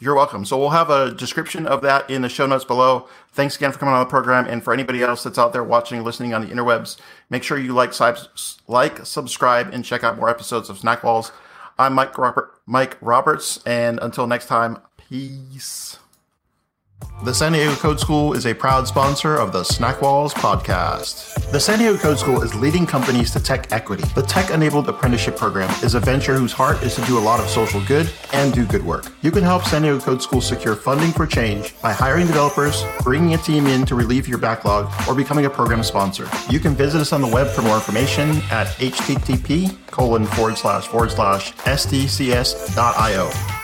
You're 0.00 0.16
welcome. 0.16 0.44
So 0.44 0.58
we'll 0.58 0.70
have 0.70 0.90
a 0.90 1.12
description 1.12 1.64
of 1.68 1.82
that 1.82 2.10
in 2.10 2.22
the 2.22 2.28
show 2.28 2.46
notes 2.46 2.64
below. 2.64 3.06
Thanks 3.30 3.54
again 3.54 3.70
for 3.70 3.78
coming 3.78 3.94
on 3.94 4.00
the 4.00 4.10
program, 4.10 4.46
and 4.46 4.64
for 4.64 4.72
anybody 4.72 5.04
else 5.04 5.22
that's 5.22 5.38
out 5.38 5.52
there 5.52 5.62
watching, 5.62 6.02
listening 6.02 6.34
on 6.34 6.40
the 6.40 6.52
interwebs, 6.52 6.96
make 7.30 7.44
sure 7.44 7.56
you 7.56 7.72
like, 7.72 7.92
like, 8.66 9.06
subscribe, 9.06 9.72
and 9.72 9.84
check 9.84 10.02
out 10.02 10.18
more 10.18 10.28
episodes 10.28 10.70
of 10.70 10.78
Snack 10.78 11.04
Walls. 11.04 11.30
I'm 11.78 11.94
Mike 11.94 12.18
Robert, 12.18 12.54
Mike 12.66 12.96
Roberts, 13.00 13.60
and 13.64 14.00
until 14.02 14.26
next 14.26 14.46
time, 14.46 14.78
peace. 15.08 15.98
The 17.24 17.34
San 17.34 17.52
Diego 17.52 17.74
Code 17.74 17.98
School 17.98 18.34
is 18.34 18.46
a 18.46 18.54
proud 18.54 18.86
sponsor 18.86 19.36
of 19.36 19.52
the 19.52 19.64
Snack 19.64 20.02
Walls 20.02 20.34
podcast. 20.34 21.50
The 21.50 21.58
San 21.58 21.78
Diego 21.78 21.96
Code 21.96 22.18
School 22.18 22.42
is 22.42 22.54
leading 22.54 22.86
companies 22.86 23.32
to 23.32 23.40
tech 23.40 23.72
equity. 23.72 24.04
The 24.14 24.22
tech 24.22 24.50
enabled 24.50 24.88
apprenticeship 24.88 25.36
program 25.36 25.70
is 25.82 25.94
a 25.94 26.00
venture 26.00 26.34
whose 26.34 26.52
heart 26.52 26.82
is 26.82 26.94
to 26.94 27.02
do 27.02 27.18
a 27.18 27.20
lot 27.20 27.40
of 27.40 27.48
social 27.48 27.82
good 27.86 28.10
and 28.32 28.52
do 28.52 28.66
good 28.66 28.84
work. 28.84 29.06
You 29.22 29.32
can 29.32 29.42
help 29.42 29.64
San 29.64 29.82
Diego 29.82 29.98
Code 29.98 30.22
School 30.22 30.40
secure 30.40 30.76
funding 30.76 31.10
for 31.10 31.26
change 31.26 31.80
by 31.80 31.92
hiring 31.92 32.26
developers, 32.26 32.84
bringing 33.02 33.34
a 33.34 33.38
team 33.38 33.66
in 33.66 33.84
to 33.86 33.94
relieve 33.94 34.28
your 34.28 34.38
backlog, 34.38 34.92
or 35.08 35.14
becoming 35.14 35.46
a 35.46 35.50
program 35.50 35.82
sponsor. 35.82 36.28
You 36.50 36.60
can 36.60 36.74
visit 36.74 37.00
us 37.00 37.12
on 37.12 37.20
the 37.20 37.28
web 37.28 37.48
for 37.48 37.62
more 37.62 37.76
information 37.76 38.30
at 38.50 38.68
http 38.78 39.76
colon 39.88 40.26
forward 40.26 40.56
slash 40.56 40.86
forward 40.86 41.10
slash 41.10 41.52
sdcs.io. 41.54 43.57